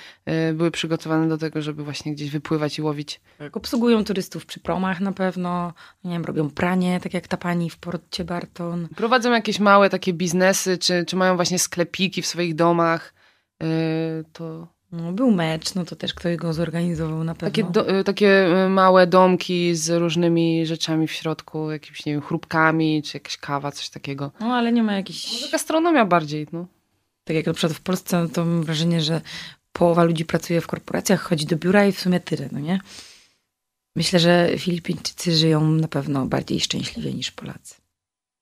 [0.49, 3.21] y, były przygotowane do tego, żeby właśnie gdzieś wypływać i łowić.
[3.38, 5.73] Tak, obsługują turystów przy promach na pewno.
[6.03, 8.88] Nie wiem, robią pranie, tak jak ta pani w porcie Barton.
[8.95, 13.13] Prowadzą jakieś małe takie biznesy, czy, czy mają właśnie sklepiki w swoich domach.
[13.63, 17.47] Y, to no, był mecz, no to też ktoś go zorganizował na pewno.
[17.49, 22.21] Takie, do, y, takie y, małe domki z różnymi rzeczami w środku, jakimiś, nie wiem,
[22.21, 24.31] chrupkami, czy jakaś kawa, coś takiego.
[24.39, 25.33] No, ale nie ma jakiejś...
[25.33, 26.67] Może gastronomia bardziej, no.
[27.23, 29.21] Tak jak na przykład w Polsce, no to mam wrażenie, że
[29.73, 32.79] połowa ludzi pracuje w korporacjach, chodzi do biura i w sumie tyle, no nie?
[33.95, 37.75] Myślę, że Filipińczycy żyją na pewno bardziej szczęśliwie niż Polacy.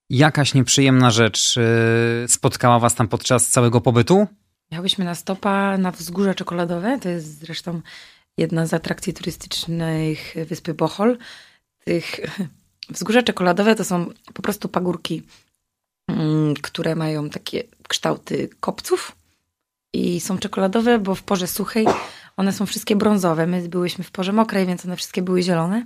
[0.09, 4.27] Jakaś nieprzyjemna rzecz y, spotkała was tam podczas całego pobytu?
[4.71, 6.99] Jechałyśmy na stopa na wzgórze czekoladowe.
[6.99, 7.81] To jest zresztą
[8.37, 11.17] jedna z atrakcji turystycznych wyspy Bohol.
[11.85, 12.19] Tych
[12.89, 15.23] wzgórza czekoladowe to są po prostu pagórki,
[16.07, 19.15] mm, które mają takie kształty kopców
[19.93, 21.85] i są czekoladowe, bo w porze suchej
[22.37, 23.47] one są wszystkie brązowe.
[23.47, 25.85] My byłyśmy w porze mokrej, więc one wszystkie były zielone.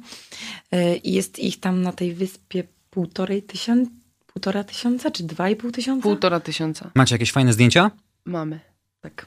[0.76, 3.92] Y, I jest ich tam na tej wyspie półtorej tysiąca,
[4.28, 6.04] półtora tysiąca czy dwa i pół tysiąca?
[6.04, 6.92] Półtora tysiąca.
[6.96, 7.92] Macie jakieś fajne zdjęcia?
[8.28, 8.60] Mamy.
[9.02, 9.26] Tak.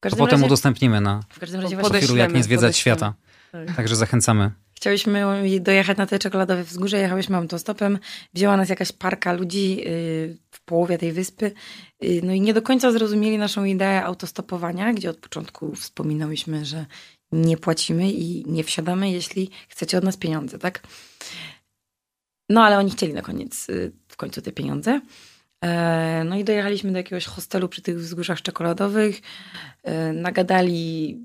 [0.00, 3.14] To potem razie, udostępnimy na w każdym razie profilu Jak nie zwiedzać świata.
[3.52, 3.76] Tak.
[3.76, 4.50] Także zachęcamy.
[4.74, 5.24] Chciałyśmy
[5.60, 7.98] dojechać na te czekoladowe wzgórze, jechałyśmy autostopem,
[8.34, 11.52] wzięła nas jakaś parka ludzi y, w połowie tej wyspy,
[12.04, 16.86] y, no i nie do końca zrozumieli naszą ideę autostopowania, gdzie od początku wspominałyśmy, że
[17.32, 20.82] nie płacimy i nie wsiadamy, jeśli chcecie od nas pieniądze, tak?
[22.48, 25.00] No ale oni chcieli na koniec, y, w końcu te pieniądze.
[25.64, 29.20] E, no i dojechaliśmy do jakiegoś hostelu przy tych wzgórzach czekoladowych.
[29.82, 31.18] E, nagadali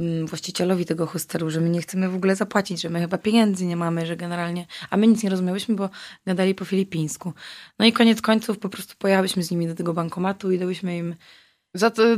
[0.00, 3.66] mm, właścicielowi tego hostelu, że my nie chcemy w ogóle zapłacić, że my chyba pieniędzy
[3.66, 4.66] nie mamy, że generalnie...
[4.90, 5.90] A my nic nie rozumiałyśmy, bo
[6.26, 7.32] gadali po filipińsku.
[7.78, 11.14] No i koniec końców po prostu pojechałyśmy z nimi do tego bankomatu i dałyśmy im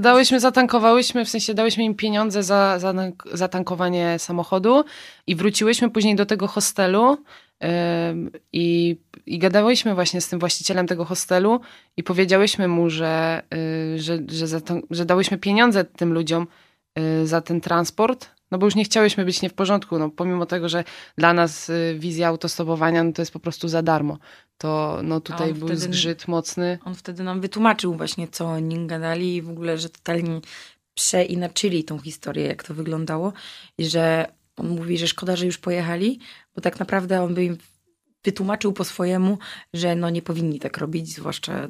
[0.00, 2.94] Dałyśmy, zatankowałyśmy, w sensie dałyśmy im pieniądze za, za
[3.32, 4.84] zatankowanie samochodu
[5.26, 7.18] i wróciłyśmy później do tego hostelu
[7.60, 7.68] yy,
[8.52, 8.96] i,
[9.26, 11.60] i gadałyśmy właśnie z tym właścicielem tego hostelu
[11.96, 13.42] i powiedziałyśmy mu, że,
[13.92, 16.46] yy, że, że, że dałyśmy pieniądze tym ludziom
[16.96, 20.46] yy, za ten transport, no bo już nie chciałyśmy być nie w porządku, no pomimo
[20.46, 20.84] tego, że
[21.18, 24.18] dla nas y, wizja autostopowania no to jest po prostu za darmo.
[24.58, 26.78] To no tutaj był wtedy, zgrzyt mocny.
[26.84, 30.40] On wtedy nam wytłumaczył właśnie, co oni gadali i w ogóle, że totalnie
[30.94, 33.32] przeinaczyli tą historię, jak to wyglądało
[33.78, 36.20] i że on mówi, że szkoda, że już pojechali,
[36.54, 37.58] bo tak naprawdę on by im
[38.24, 39.38] wytłumaczył po swojemu,
[39.74, 41.68] że no nie powinni tak robić, zwłaszcza.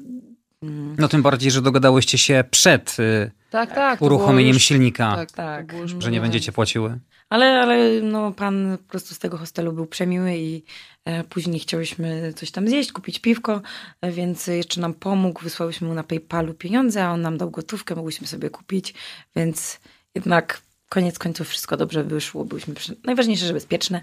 [0.98, 5.72] No tym bardziej, że dogadałyście się przed y, tak, tak, uruchomieniem już, silnika, tak, tak,
[5.98, 6.98] że nie będziecie płaciły.
[7.28, 10.64] Ale, ale no, pan po prostu z tego hostelu był przemiły i
[11.04, 13.62] e, później chciałyśmy coś tam zjeść, kupić piwko,
[14.00, 15.42] e, więc jeszcze nam pomógł.
[15.42, 18.94] Wysłałyśmy mu na PayPalu pieniądze, a on nam dał gotówkę, mogłyśmy sobie kupić,
[19.36, 19.80] więc
[20.14, 22.44] jednak koniec końców wszystko dobrze wyszło.
[22.44, 24.02] Byliśmy najważniejsze, że bezpieczne.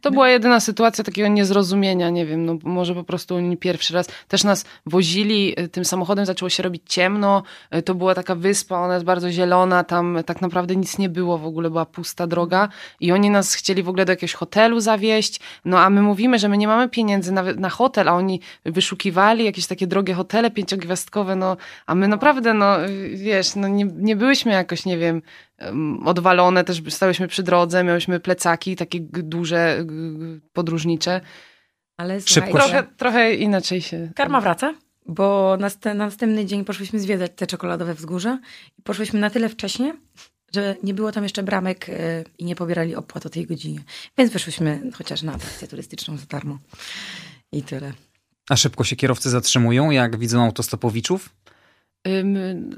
[0.00, 4.06] To była jedyna sytuacja takiego niezrozumienia, nie wiem, no może po prostu oni pierwszy raz
[4.28, 7.42] też nas wozili y, tym samochodem, zaczęło się robić ciemno,
[7.74, 11.38] y, to była taka wyspa, ona jest bardzo zielona, tam tak naprawdę nic nie było,
[11.38, 12.68] w ogóle była pusta droga
[13.00, 16.48] i oni nas chcieli w ogóle do jakiegoś hotelu zawieźć, no a my mówimy, że
[16.48, 21.36] my nie mamy pieniędzy na, na hotel, a oni wyszukiwali jakieś takie drogie hotele pięciogwiazdkowe,
[21.36, 25.22] no a my naprawdę, no y, wiesz, no nie, nie byłyśmy jakoś, nie wiem,
[26.04, 29.84] odwalone, też stałyśmy przy drodze, miałyśmy plecaki takie duże,
[30.52, 31.20] podróżnicze.
[31.96, 32.20] Ale
[32.52, 34.10] trochę, trochę inaczej się...
[34.14, 34.74] Karma wraca,
[35.06, 38.38] bo na, następny dzień poszłyśmy zwiedzać te czekoladowe wzgórza
[38.78, 39.94] i poszłyśmy na tyle wcześnie,
[40.54, 43.80] że nie było tam jeszcze bramek e, i nie pobierali opłat o tej godzinie.
[44.18, 46.58] Więc weszłyśmy chociaż na atrakcję turystyczną za darmo.
[47.52, 47.92] I tyle.
[48.50, 51.30] A szybko się kierowcy zatrzymują, jak widzą autostopowiczów?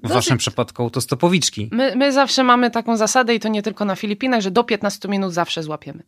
[0.03, 1.69] W waszym przypadku autostopowiczki.
[1.73, 5.09] My, my zawsze mamy taką zasadę i to nie tylko na Filipinach, że do 15
[5.09, 6.03] minut zawsze złapiemy.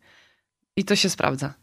[0.76, 1.54] I to się sprawdza.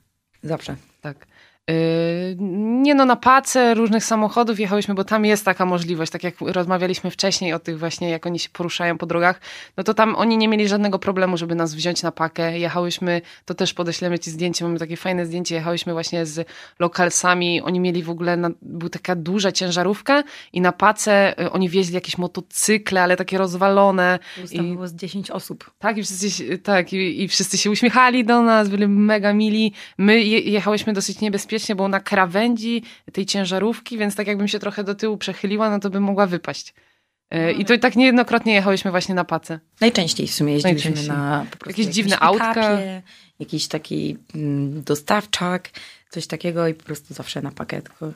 [0.44, 0.76] Zawsze.
[1.02, 1.28] Tak.
[1.70, 2.36] Yy,
[2.82, 7.12] nie no, na pace różnych samochodów jechałyśmy, bo tam jest taka możliwość, tak jak rozmawialiśmy
[7.12, 9.42] wcześniej o tych właśnie, jak oni się poruszają po drogach,
[9.78, 12.60] no to tam oni nie mieli żadnego problemu, żeby nas wziąć na pakę.
[12.60, 16.48] Jechałyśmy, to też podeślemy ci zdjęcie, mamy takie fajne zdjęcie, jechałyśmy właśnie z
[16.80, 21.70] lokalsami, oni mieli w ogóle, na, była taka duża ciężarówka i na pace y, oni
[21.70, 24.20] wieźli jakieś motocykle, ale takie rozwalone.
[24.56, 25.72] Tam I, było z 10 osób.
[25.80, 29.74] Tak, i wszyscy, tak, i, i wszyscy się uśmiechali do nas, byli mega mili.
[29.98, 32.84] My je, jechałyśmy dosyć niebezpiecznie, bezpiecznie, bo na krawędzi
[33.14, 36.74] tej ciężarówki, więc tak jakbym się trochę do tyłu przechyliła, no to bym mogła wypaść.
[37.30, 39.60] E, I to i tak niejednokrotnie jechałyśmy właśnie na pace.
[39.82, 41.18] Najczęściej w sumie jeździliśmy Najczęściej.
[41.18, 42.80] na jakieś dziwne autka.
[43.40, 45.70] Jakiś taki mm, dostawczak,
[46.10, 48.14] coś takiego i po prostu zawsze na pakietku.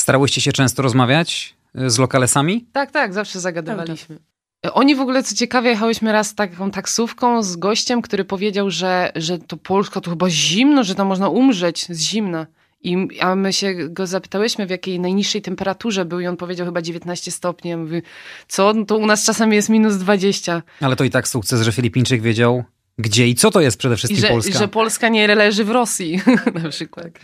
[0.00, 2.66] Starałyście się często rozmawiać e, z lokalesami?
[2.72, 4.18] Tak, tak, zawsze zagadywaliśmy.
[4.62, 9.38] Oni w ogóle, co ciekawe, jechałyśmy raz taką taksówką z gościem, który powiedział, że, że
[9.38, 12.46] to Polska to chyba zimno, że tam można umrzeć z zimna.
[12.82, 16.82] I, a my się go zapytałyśmy, w jakiej najniższej temperaturze był i on powiedział chyba
[16.82, 17.70] 19 stopni.
[17.70, 18.02] Ja mówię,
[18.48, 18.72] co?
[18.72, 20.62] No to u nas czasami jest minus 20.
[20.80, 22.64] Ale to i tak sukces, że Filipińczyk wiedział,
[22.98, 24.58] gdzie i co to jest przede wszystkim I że, Polska.
[24.58, 26.20] że Polska nie leży w Rosji
[26.62, 27.12] na przykład.
[27.12, 27.22] Tak.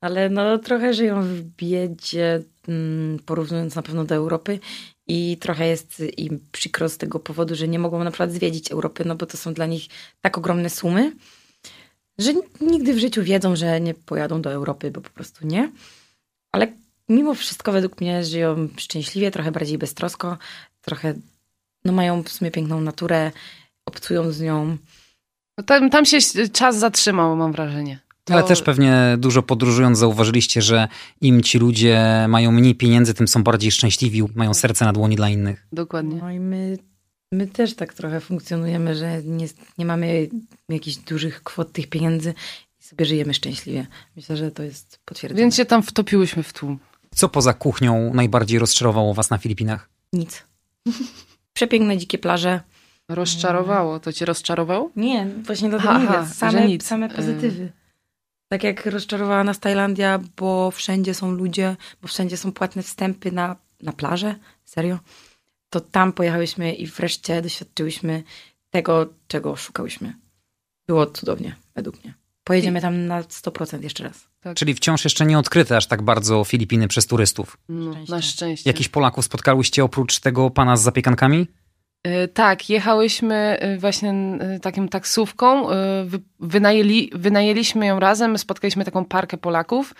[0.00, 4.58] Ale no trochę żyją w biedzie, mm, porównując na pewno do Europy
[5.08, 9.04] i trochę jest im przykro z tego powodu, że nie mogą na przykład zwiedzić Europy,
[9.04, 9.86] no bo to są dla nich
[10.20, 11.12] tak ogromne sumy,
[12.18, 15.72] że nigdy w życiu wiedzą, że nie pojadą do Europy, bo po prostu nie.
[16.52, 16.72] Ale
[17.08, 20.38] mimo wszystko według mnie żyją szczęśliwie, trochę bardziej beztrosko,
[20.80, 21.14] trochę
[21.84, 23.32] no mają w sumie piękną naturę,
[23.86, 24.76] obcują z nią.
[25.66, 26.18] Tam, tam się
[26.52, 28.07] czas zatrzymał, mam wrażenie.
[28.28, 28.34] To...
[28.34, 30.88] Ale też pewnie dużo podróżując zauważyliście, że
[31.20, 35.28] im ci ludzie mają mniej pieniędzy, tym są bardziej szczęśliwi, mają serce na dłoni dla
[35.28, 35.66] innych.
[35.72, 36.18] Dokładnie.
[36.20, 36.78] No i my,
[37.32, 39.46] my też tak trochę funkcjonujemy, że nie,
[39.78, 40.28] nie mamy
[40.68, 42.34] jakichś dużych kwot tych pieniędzy
[42.80, 43.86] i sobie żyjemy szczęśliwie.
[44.16, 45.40] Myślę, że to jest potwierdzone.
[45.40, 46.78] Więc się tam wtopiłyśmy w tłum.
[47.14, 49.88] Co poza kuchnią najbardziej rozczarowało was na Filipinach?
[50.12, 50.44] Nic.
[51.52, 52.60] Przepiękne dzikie plaże.
[53.08, 54.00] Rozczarowało?
[54.00, 54.90] To cię rozczarowało?
[54.96, 56.34] Nie, właśnie dlatego Aha, mówię.
[56.34, 57.72] Same, same pozytywy.
[58.48, 63.56] Tak jak rozczarowała nas Tajlandia, bo wszędzie są ludzie, bo wszędzie są płatne wstępy na,
[63.82, 64.34] na plażę,
[64.64, 64.98] serio,
[65.70, 68.22] to tam pojechałyśmy i wreszcie doświadczyłyśmy
[68.70, 70.14] tego, czego szukałyśmy.
[70.86, 72.14] Było cudownie, według mnie.
[72.44, 74.28] pojedziemy tam na 100% jeszcze raz.
[74.40, 74.56] Tak.
[74.56, 77.58] Czyli wciąż jeszcze nie odkryte aż tak bardzo Filipiny przez turystów.
[77.68, 78.70] No, na szczęście.
[78.70, 81.46] Jakichś Polaków spotkałyście oprócz tego pana z zapiekankami?
[82.02, 85.66] E, tak, jechałyśmy e, właśnie e, taką taksówką,
[86.40, 89.94] wynajęli, wynajęliśmy ją razem, spotkaliśmy taką parkę Polaków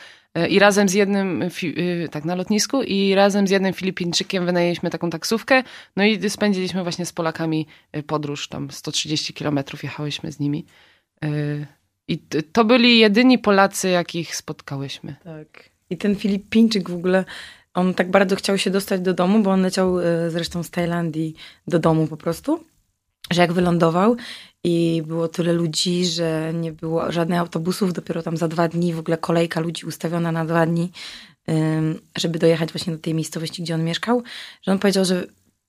[0.49, 1.44] i razem z jednym,
[2.11, 5.62] tak na lotnisku i razem z jednym Filipińczykiem wynajęliśmy taką taksówkę,
[5.96, 7.66] no i spędziliśmy właśnie z Polakami
[8.07, 10.64] podróż, tam 130 kilometrów jechałyśmy z nimi.
[12.09, 12.18] I
[12.53, 15.16] to byli jedyni Polacy, jakich spotkałyśmy.
[15.24, 15.70] Tak.
[15.90, 17.24] I ten Filipińczyk w ogóle
[17.75, 21.35] on tak bardzo chciał się dostać do domu, bo on leciał e, zresztą z Tajlandii
[21.66, 22.64] do domu po prostu,
[23.31, 24.16] że jak wylądował
[24.64, 28.99] i było tyle ludzi, że nie było żadnych autobusów, dopiero tam za dwa dni w
[28.99, 30.91] ogóle kolejka ludzi ustawiona na dwa dni,
[32.19, 34.23] żeby dojechać właśnie do tej miejscowości, gdzie on mieszkał,
[34.62, 35.27] że on powiedział, że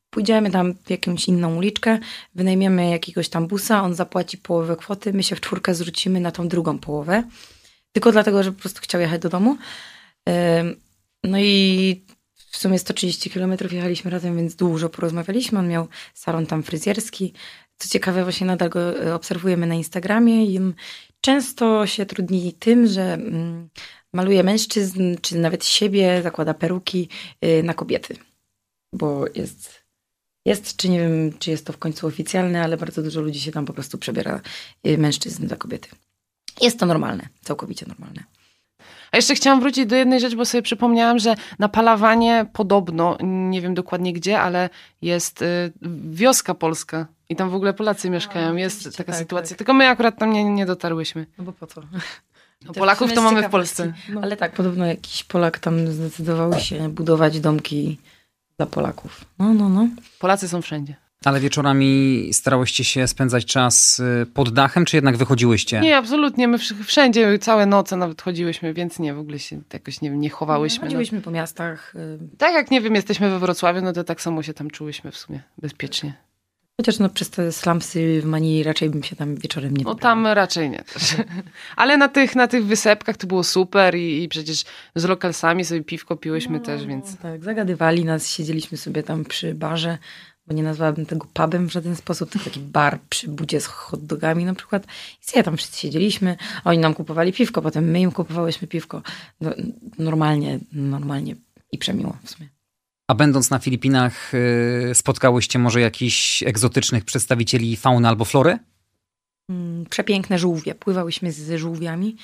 [0.10, 2.00] pójdziemy tam w jakąś inną uliczkę,
[2.36, 6.48] wynajmiemy jakiegoś tam busa, on zapłaci połowę kwoty, my się w czwórkę zwrócimy na tą
[6.48, 7.24] drugą połowę,
[7.92, 9.58] tylko dlatego, że po prostu chciał jechać do domu.
[11.24, 12.06] No i
[12.36, 15.60] w sumie 130 km jechaliśmy razem, więc dużo porozmawialiśmy.
[15.60, 17.34] On miał salon tam fryzjerski.
[17.78, 20.60] Co ciekawe, właśnie nadal go e, obserwujemy na Instagramie i
[21.22, 23.70] często się trudni tym, że mm,
[24.14, 27.10] maluje mężczyzn, czy nawet siebie, zakłada peruki
[27.46, 28.16] y, na kobiety.
[28.94, 29.84] Bo jest,
[30.46, 33.52] jest, czy nie wiem, czy jest to w końcu oficjalne, ale bardzo dużo ludzi się
[33.52, 34.42] tam po prostu przebiera
[34.88, 35.90] y, mężczyzn za kobiety.
[36.62, 38.24] Jest to normalne, całkowicie normalne.
[39.12, 43.62] A jeszcze chciałam wrócić do jednej rzeczy, bo sobie przypomniałam, że na Palawanie podobno, nie
[43.62, 44.70] wiem dokładnie gdzie, ale
[45.02, 45.72] jest y,
[46.12, 48.56] wioska polska i tam w ogóle Polacy mieszkają.
[48.56, 49.50] Jest taka tak, sytuacja.
[49.50, 49.58] Tak.
[49.58, 51.26] Tylko my akurat tam nie, nie dotarłyśmy.
[51.38, 51.82] No bo po co?
[52.66, 53.94] No, Polaków to mamy w Polsce.
[54.10, 54.22] No.
[54.22, 57.98] Ale tak, podobno jakiś Polak tam zdecydował się budować domki
[58.58, 59.26] dla Polaków.
[59.40, 59.88] No, no, no.
[60.20, 60.96] Polacy są wszędzie.
[61.26, 65.80] Ale wieczorami starałyście się spędzać czas y, pod dachem, czy jednak wychodziłyście?
[65.80, 66.48] Nie, absolutnie.
[66.48, 70.84] My wszędzie całe noce nawet chodziłyśmy, więc nie, w ogóle się jakoś nie, nie chowałyśmy.
[70.84, 71.24] Chodziłyśmy no.
[71.24, 71.96] po miastach.
[71.96, 72.20] Y.
[72.38, 75.18] Tak jak, nie wiem, jesteśmy we Wrocławiu, no to tak samo się tam czułyśmy w
[75.18, 76.14] sumie bezpiecznie.
[76.80, 80.28] Chociaż no przez te slumsy w Manili raczej bym się tam wieczorem nie No tam
[80.28, 81.16] raczej nie też.
[81.76, 84.64] Ale na tych, na tych wysepkach to było super i, i przecież
[84.96, 87.18] z lokalsami sobie piwko piłyśmy no, też, więc...
[87.18, 89.98] Tak, zagadywali nas, siedzieliśmy sobie tam przy barze
[90.50, 94.06] bo nie nazwałabym tego pubem w żaden sposób, to taki bar przy budzie z hot
[94.06, 94.88] dogami na przykład.
[95.22, 99.02] I sobie tam wszyscy siedzieliśmy, oni nam kupowali piwko, potem my im kupowałyśmy piwko.
[99.42, 99.52] No,
[100.00, 101.36] normalnie, normalnie
[101.72, 102.50] i przemiło w sumie.
[103.08, 108.60] A będąc na Filipinach, y, spotkałyście może jakichś egzotycznych przedstawicieli fauny albo flory?
[109.50, 110.76] Mm, przepiękne żółwie.
[110.76, 112.16] Pływałyśmy z żółwiami.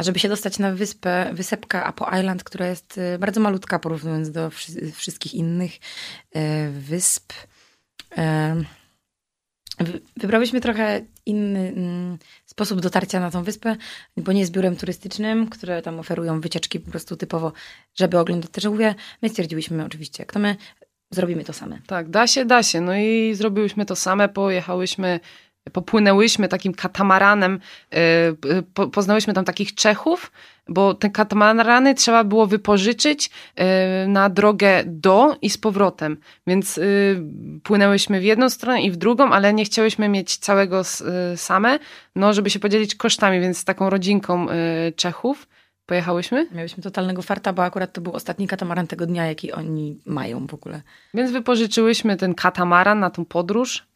[0.00, 4.30] A żeby się dostać na wyspę, wysepka Apo Island, która jest y, bardzo malutka porównując
[4.30, 4.50] do
[4.94, 5.80] wszystkich innych y,
[6.70, 7.32] wysp,
[8.18, 8.20] y,
[10.16, 13.76] wybrałyśmy trochę inny mm, sposób dotarcia na tą wyspę,
[14.16, 17.52] bo nie jest biurem turystycznym, które tam oferują wycieczki po prostu typowo,
[17.94, 18.94] żeby oglądać te żółwie.
[19.22, 20.56] My stwierdziłyśmy oczywiście, jak to my
[21.10, 21.78] zrobimy to same.
[21.86, 22.80] Tak, da się, da się.
[22.80, 25.20] No i zrobiłyśmy to same, pojechałyśmy
[25.72, 27.60] popłynęłyśmy takim katamaranem,
[28.78, 30.32] y, poznałyśmy tam takich Czechów,
[30.68, 33.30] bo te katamarany trzeba było wypożyczyć
[34.04, 36.16] y, na drogę do i z powrotem.
[36.46, 36.80] Więc
[37.62, 40.82] płynęłyśmy w jedną stronę i w drugą, ale nie chciałyśmy mieć całego
[41.36, 41.78] same,
[42.16, 44.46] no żeby się podzielić kosztami, więc z taką rodzinką
[44.96, 45.48] Czechów
[45.86, 46.46] pojechałyśmy.
[46.52, 50.54] Miałyśmy totalnego farta, bo akurat to był ostatni katamaran tego dnia, jaki oni mają w
[50.54, 50.82] ogóle.
[51.14, 53.86] Więc wypożyczyłyśmy ten katamaran na tą podróż.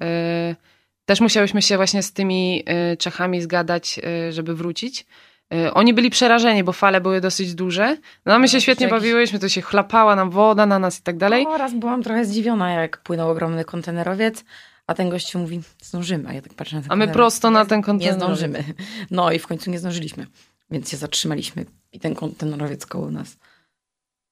[1.05, 5.07] Też musiałyśmy się właśnie z tymi y, Czechami zgadać, y, żeby wrócić.
[5.55, 7.97] Y, oni byli przerażeni, bo fale były dosyć duże.
[8.27, 9.01] No my się no, świetnie jakiś...
[9.01, 11.45] bawiłyśmy, to się chlapała nam woda na nas i tak dalej.
[11.45, 14.45] No, raz byłam trochę zdziwiona, jak płynął ogromny kontenerowiec,
[14.87, 17.65] a ten gościu mówi, zdążymy, a ja tak patrzę na ten A my prosto na
[17.65, 18.21] ten kontenerowiec.
[18.21, 18.65] Nie zdążymy.
[19.11, 20.27] No i w końcu nie zdążyliśmy,
[20.71, 23.37] więc się zatrzymaliśmy i ten kontenerowiec koło nas.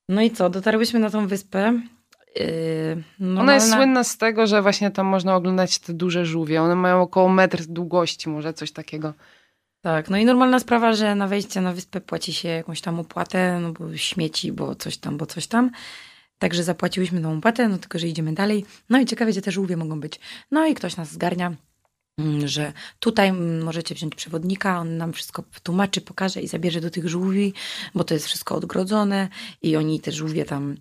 [0.09, 1.81] No i co, dotarłyśmy na tą wyspę
[3.18, 6.62] no Ona jest słynna z tego, że właśnie tam można oglądać te duże żółwie.
[6.62, 9.14] One mają około metr długości, może coś takiego.
[9.80, 13.61] Tak, no i normalna sprawa, że na wejście na wyspę płaci się jakąś tam opłatę,
[13.61, 15.70] no bo śmieci, bo coś tam, bo coś tam.
[16.39, 18.64] Także zapłaciłyśmy tą opłatę, no tylko, że idziemy dalej.
[18.91, 20.20] No i ciekawe, gdzie te żółwie mogą być.
[20.51, 21.53] No i ktoś nas zgarnia
[22.44, 23.32] że tutaj
[23.64, 27.52] możecie wziąć przewodnika, on nam wszystko tłumaczy, pokaże i zabierze do tych żółwi,
[27.94, 29.28] bo to jest wszystko odgrodzone
[29.62, 30.76] i oni te żółwie tam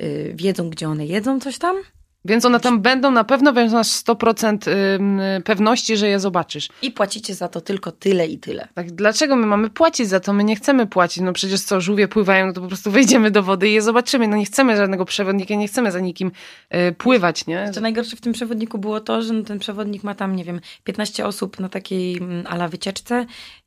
[0.00, 1.76] y, wiedzą, gdzie one jedzą coś tam.
[2.24, 6.68] Więc one tam będą na pewno, więc masz 100% ym, pewności, że je zobaczysz.
[6.82, 8.68] I płacicie za to tylko tyle i tyle.
[8.74, 10.32] Tak, dlaczego my mamy płacić za to?
[10.32, 11.22] My nie chcemy płacić.
[11.22, 14.28] No przecież co, żółwie pływają, no to po prostu wejdziemy do wody i je zobaczymy.
[14.28, 16.32] No nie chcemy żadnego przewodnika, nie chcemy za nikim
[16.74, 17.70] y, pływać, nie?
[17.74, 20.60] Co najgorsze w tym przewodniku było to, że no ten przewodnik ma tam, nie wiem,
[20.84, 23.26] 15 osób na takiej mm, ala wycieczce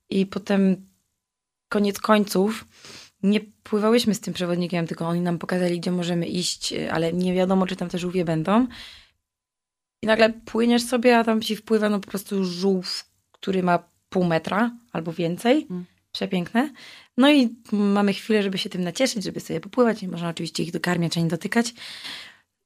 [0.10, 0.76] i potem
[1.70, 2.66] koniec końców
[3.24, 7.68] nie pływałyśmy z tym przewodnikiem, tylko oni nam pokazali, gdzie możemy iść, ale nie wiadomo,
[7.68, 8.68] czy tam te żółwie będą.
[10.02, 14.24] I nagle płyniesz sobie, a tam ci wpływa no po prostu żółw, który ma pół
[14.24, 15.68] metra albo więcej.
[15.70, 15.86] Mm.
[16.12, 16.74] Przepiękne.
[17.18, 20.02] No i mamy chwilę, żeby się tym nacieszyć, żeby sobie popływać.
[20.02, 21.74] Nie można oczywiście ich dokarmiać ani dotykać.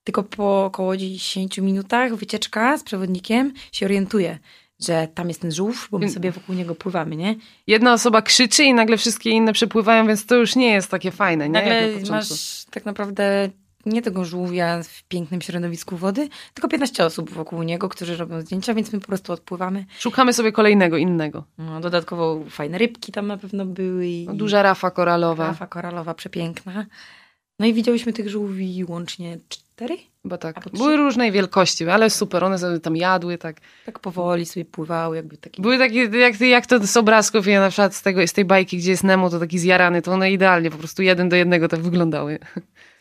[0.03, 4.39] Tylko po około 10 minutach wycieczka z przewodnikiem się orientuje,
[4.85, 6.13] że tam jest ten żółw, bo my Mm.
[6.13, 7.35] sobie wokół niego pływamy, nie?
[7.67, 11.49] Jedna osoba krzyczy i nagle wszystkie inne przepływają, więc to już nie jest takie fajne,
[11.49, 11.53] nie?
[11.53, 12.11] Na Nagle początku.
[12.11, 13.49] masz tak naprawdę
[13.85, 18.73] nie tego żółwia w pięknym środowisku wody, tylko 15 osób wokół niego, którzy robią zdjęcia,
[18.73, 19.85] więc my po prostu odpływamy.
[19.99, 21.43] Szukamy sobie kolejnego, innego.
[21.57, 25.47] No, dodatkowo fajne rybki tam na pewno były i No, Duża rafa koralowa.
[25.47, 26.85] rafa koralowa przepiękna.
[27.59, 29.97] No i widziałyśmy tych żółwi łącznie cztery.
[30.23, 33.57] Bo tak, były różnej wielkości, ale super, one sobie tam jadły, tak.
[33.85, 35.61] Tak powoli sobie pływały, jakby taki...
[35.61, 38.77] Były takie, jak, jak to z obrazków, ja na przykład z, tego, z tej bajki,
[38.77, 41.79] gdzie jest Nemo, to taki zjarany, to one idealnie, po prostu jeden do jednego tak
[41.79, 42.39] wyglądały.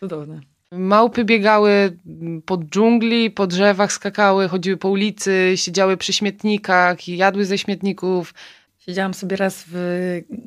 [0.01, 0.41] Cudowne.
[0.73, 1.99] Małpy biegały
[2.47, 8.35] po dżungli, po drzewach skakały, chodziły po ulicy, siedziały przy śmietnikach i jadły ze śmietników.
[8.79, 9.75] Siedziałam sobie raz w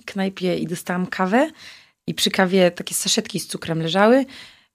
[0.05, 1.49] knajpie i dostałam kawę
[2.07, 4.26] i przy kawie takie saszetki z cukrem leżały.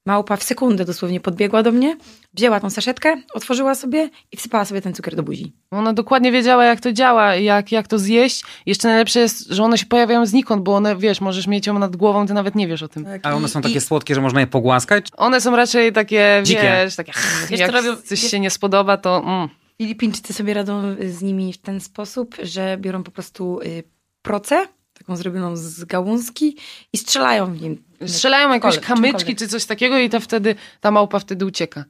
[0.09, 1.97] Małpa w sekundę dosłownie podbiegła do mnie,
[2.33, 5.53] wzięła tą saszetkę, otworzyła sobie i wsypała sobie ten cukier do buzi.
[5.71, 8.43] Ona dokładnie wiedziała, jak to działa, jak, jak to zjeść.
[8.65, 11.95] Jeszcze najlepsze jest, że one się pojawiają znikąd, bo one, wiesz, możesz mieć ją nad
[11.95, 13.05] głową, ty nawet nie wiesz o tym.
[13.23, 15.07] Ale one są I- takie słodkie, że można je pogłaskać?
[15.17, 16.61] One są raczej takie, Dzikie.
[16.61, 17.11] wiesz, takie,
[17.49, 19.49] Wiesz, jak robią- coś wiesz- się nie spodoba, to mm.
[19.77, 23.83] Filipińczycy sobie radzą z nimi w ten sposób, że biorą po prostu y,
[24.21, 24.65] procę,
[25.09, 26.57] taką zrobioną z gałązki
[26.93, 27.83] i strzelają w nim.
[28.07, 29.37] strzelają jakieś kamyczki czymkolwiek.
[29.37, 31.85] czy coś takiego i to wtedy, ta małpa wtedy ucieka.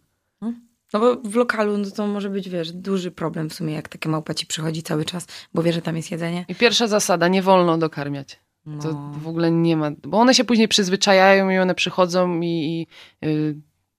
[0.93, 4.09] No bo w lokalu no to może być, wiesz, duży problem w sumie, jak takie
[4.09, 6.45] małpa ci przychodzi cały czas, bo wie, że tam jest jedzenie.
[6.47, 8.39] I pierwsza zasada, nie wolno dokarmiać.
[8.65, 8.81] No.
[8.81, 12.87] To w ogóle nie ma, bo one się później przyzwyczajają i one przychodzą i, i
[13.27, 13.55] yy,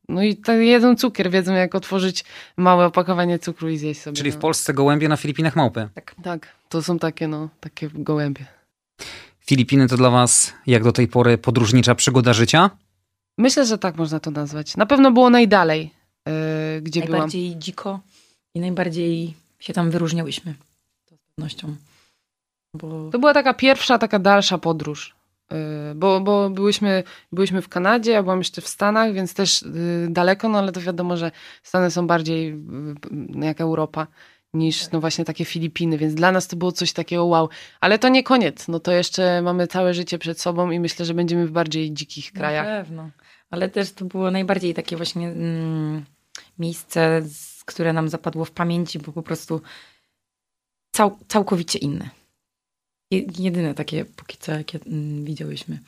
[0.08, 2.24] no i tak jedzą cukier, wiedzą jak otworzyć
[2.56, 4.16] małe opakowanie cukru i zjeść sobie.
[4.16, 4.40] Czyli w no.
[4.40, 5.88] Polsce gołębie, na Filipinach małpy.
[6.22, 8.59] Tak, to są takie, no, takie gołębie.
[9.40, 12.70] Filipiny to dla was, jak do tej pory, podróżnicza przygoda życia?
[13.38, 14.76] Myślę, że tak można to nazwać.
[14.76, 15.90] Na pewno było najdalej,
[16.26, 16.32] yy,
[16.82, 17.12] gdzie byłam.
[17.12, 18.00] najbardziej dziko
[18.54, 20.54] i najbardziej się tam wyróżniałyśmy.
[21.06, 21.76] To z pewnością.
[22.74, 25.14] Bo To była taka pierwsza, taka dalsza podróż.
[25.50, 25.56] Yy,
[25.94, 30.48] Bo, bo byłyśmy, byłyśmy w Kanadzie, ja byłam jeszcze w Stanach, więc też yy, daleko,
[30.48, 31.30] no ale to wiadomo, że
[31.62, 32.46] Stany są bardziej
[33.10, 34.06] yy, jak Europa
[34.54, 37.48] niż no właśnie takie Filipiny, więc dla nas to było coś takiego wow.
[37.80, 41.14] Ale to nie koniec, no to jeszcze mamy całe życie przed sobą i myślę, że
[41.14, 42.66] będziemy w bardziej dzikich krajach.
[42.66, 43.10] Na pewno.
[43.50, 46.04] Ale też to było najbardziej takie właśnie mm,
[46.58, 47.22] miejsce,
[47.64, 49.60] które nam zapadło w pamięci, bo po prostu
[50.92, 52.10] cał, całkowicie inne.
[53.10, 55.78] Je, jedyne takie póki co, jakie mm, widziałyśmy.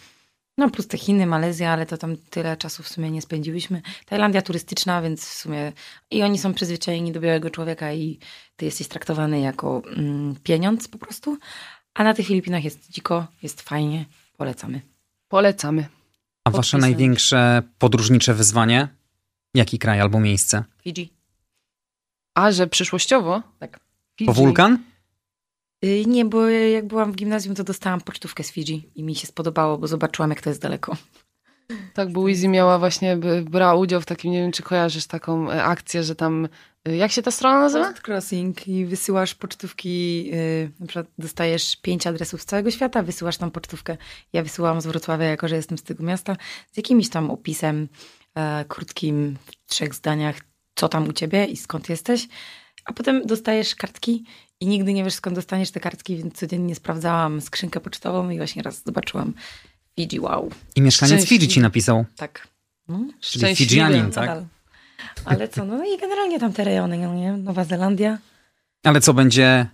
[0.58, 3.82] No plus te Chiny, Malezja, ale to tam tyle czasu w sumie nie spędziłyśmy.
[4.06, 5.72] Tajlandia turystyczna, więc w sumie
[6.10, 8.18] i oni są przyzwyczajeni do białego człowieka i
[8.56, 11.38] ty jesteś traktowany jako mm, pieniądz po prostu.
[11.94, 14.04] A na tych Filipinach jest dziko, jest fajnie,
[14.36, 14.80] polecamy.
[15.28, 15.86] Polecamy.
[16.44, 18.88] A wasze największe podróżnicze wyzwanie?
[19.54, 20.64] Jaki kraj albo miejsce?
[20.82, 21.12] Fidżi.
[22.34, 23.42] A, że przyszłościowo?
[23.58, 23.78] Tak.
[23.78, 23.78] Po
[24.18, 24.32] Fidżi.
[24.32, 24.78] wulkan?
[25.84, 29.26] Y, Nie, bo jak byłam w gimnazjum, to dostałam pocztówkę z Fidżi i mi się
[29.26, 30.96] spodobało, bo zobaczyłam, jak to jest daleko.
[31.94, 35.64] Tak, bo Wizzy miała właśnie, brała udział w takim, nie wiem czy kojarzysz taką e,
[35.64, 36.48] akcję, że tam,
[36.84, 37.90] e, jak się ta strona nazywa?
[37.90, 43.36] Post Crossing i wysyłasz pocztówki, y, na przykład dostajesz pięć adresów z całego świata, wysyłasz
[43.36, 43.96] tam pocztówkę.
[44.32, 46.36] Ja wysyłałam z Wrocławia, jako że jestem z tego miasta,
[46.72, 47.88] z jakimś tam opisem
[48.34, 50.36] e, krótkim, w trzech zdaniach,
[50.74, 52.28] co tam u ciebie i skąd jesteś.
[52.84, 54.24] A potem dostajesz kartki
[54.62, 58.62] i nigdy nie wiesz, skąd dostaniesz te kartki, więc codziennie sprawdzałam skrzynkę pocztową i właśnie
[58.62, 59.32] raz zobaczyłam
[59.96, 60.50] Fidżi, wow.
[60.76, 61.26] I mieszkaniec.
[61.26, 62.04] Fidżi ci napisał.
[62.16, 62.48] Tak.
[62.88, 63.04] No.
[63.20, 63.56] Czyli.
[63.56, 64.26] Fidżianin, tak?
[64.26, 64.44] Nadal.
[65.24, 67.32] Ale co, no i generalnie tam te rejony, no nie?
[67.32, 68.18] Nowa Zelandia.
[68.84, 69.66] Ale co będzie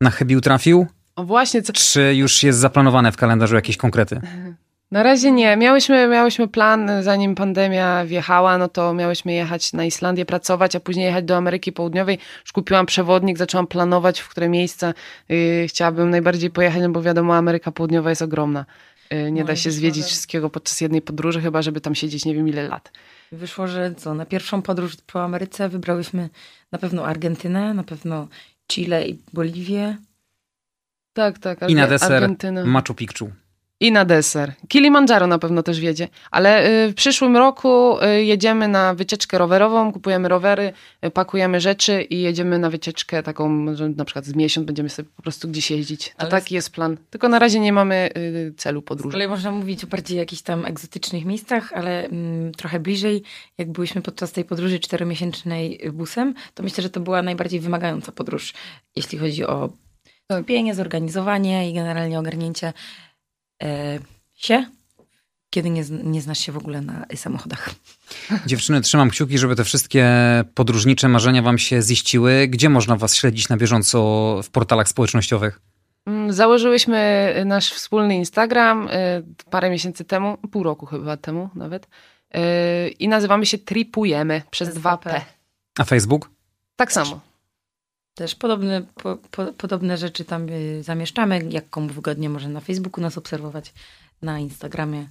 [0.00, 0.86] na chybił trafił?
[1.16, 4.20] O właśnie, co, Czy już jest zaplanowane w kalendarzu jakieś konkrety?
[4.92, 5.56] Na razie nie.
[5.56, 11.06] Miałyśmy, miałyśmy plan, zanim pandemia wjechała, no to miałyśmy jechać na Islandię pracować, a później
[11.06, 12.18] jechać do Ameryki Południowej.
[12.42, 14.94] Już kupiłam przewodnik, zaczęłam planować, w które miejsca
[15.28, 18.64] yy, chciałabym najbardziej pojechać, no bo wiadomo, Ameryka Południowa jest ogromna.
[19.12, 22.34] y, nie No da się zwiedzić wszystkiego podczas jednej podróży, chyba żeby tam siedzieć nie
[22.34, 22.92] wiem ile lat.
[23.32, 26.28] Wyszło, że co, na pierwszą podróż po Ameryce wybrałyśmy
[26.72, 28.28] na pewno Argentynę, na pewno
[28.72, 29.96] Chile i Boliwię.
[31.12, 31.70] Tak, tak.
[31.70, 32.64] I na Arge- deser Argentyna.
[32.64, 33.30] Machu Picchu.
[33.82, 34.52] I na deser.
[34.68, 36.08] Kilimandżaro na pewno też wiedzie.
[36.30, 40.72] Ale y, w przyszłym roku y, jedziemy na wycieczkę rowerową, kupujemy rowery,
[41.06, 45.08] y, pakujemy rzeczy i jedziemy na wycieczkę taką, że na przykład z miesiąc będziemy sobie
[45.16, 46.08] po prostu gdzieś jeździć.
[46.08, 46.96] To Ale taki jest plan.
[47.10, 48.10] Tylko na razie nie mamy
[48.56, 49.12] celu podróży.
[49.12, 53.22] kolei można mówić o bardziej jakichś tam egzotycznych miejscach, ale mm, trochę bliżej,
[53.58, 58.54] jak byliśmy podczas tej podróży czteromiesięcznej busem, to myślę, że to była najbardziej wymagająca podróż,
[58.96, 59.70] jeśli chodzi o
[60.26, 60.38] Tak.
[60.38, 62.72] skupienie, zorganizowanie i generalnie ogarnięcie
[64.34, 64.66] się,
[65.50, 67.70] kiedy nie, nie znasz się w ogóle na samochodach.
[68.46, 70.06] Dziewczyny, trzymam kciuki, żeby te wszystkie
[70.54, 72.48] podróżnicze marzenia wam się ziściły.
[72.48, 73.98] Gdzie można was śledzić na bieżąco
[74.42, 75.60] w portalach społecznościowych?
[76.06, 78.90] Mm, Założyłyśmy y, nasz wspólny Instagram y,
[79.50, 81.88] parę miesięcy temu, pół roku chyba temu nawet.
[82.34, 84.98] y, I nazywamy się Tripujemy przez Przez 2P.
[84.98, 85.20] 2P.
[85.78, 86.30] A Facebook?
[86.76, 87.20] Tak samo.
[88.14, 93.02] Też podobne, po, po, podobne rzeczy tam y, zamieszczamy, jak komu wygodnie może na Facebooku
[93.02, 93.72] nas obserwować,
[94.22, 95.06] na Instagramie.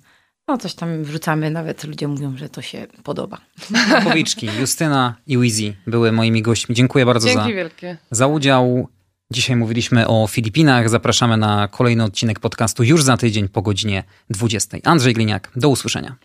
[0.47, 3.37] No coś tam wrzucamy, nawet ludzie mówią, że to się podoba.
[4.03, 6.75] Powiczki, Justyna i Wizy były moimi gośćmi.
[6.75, 7.97] Dziękuję bardzo za, wielkie.
[8.11, 8.87] za udział.
[9.31, 10.89] Dzisiaj mówiliśmy o Filipinach.
[10.89, 14.77] Zapraszamy na kolejny odcinek podcastu już za tydzień po godzinie 20.
[14.83, 16.15] Andrzej Gliniak, do usłyszenia.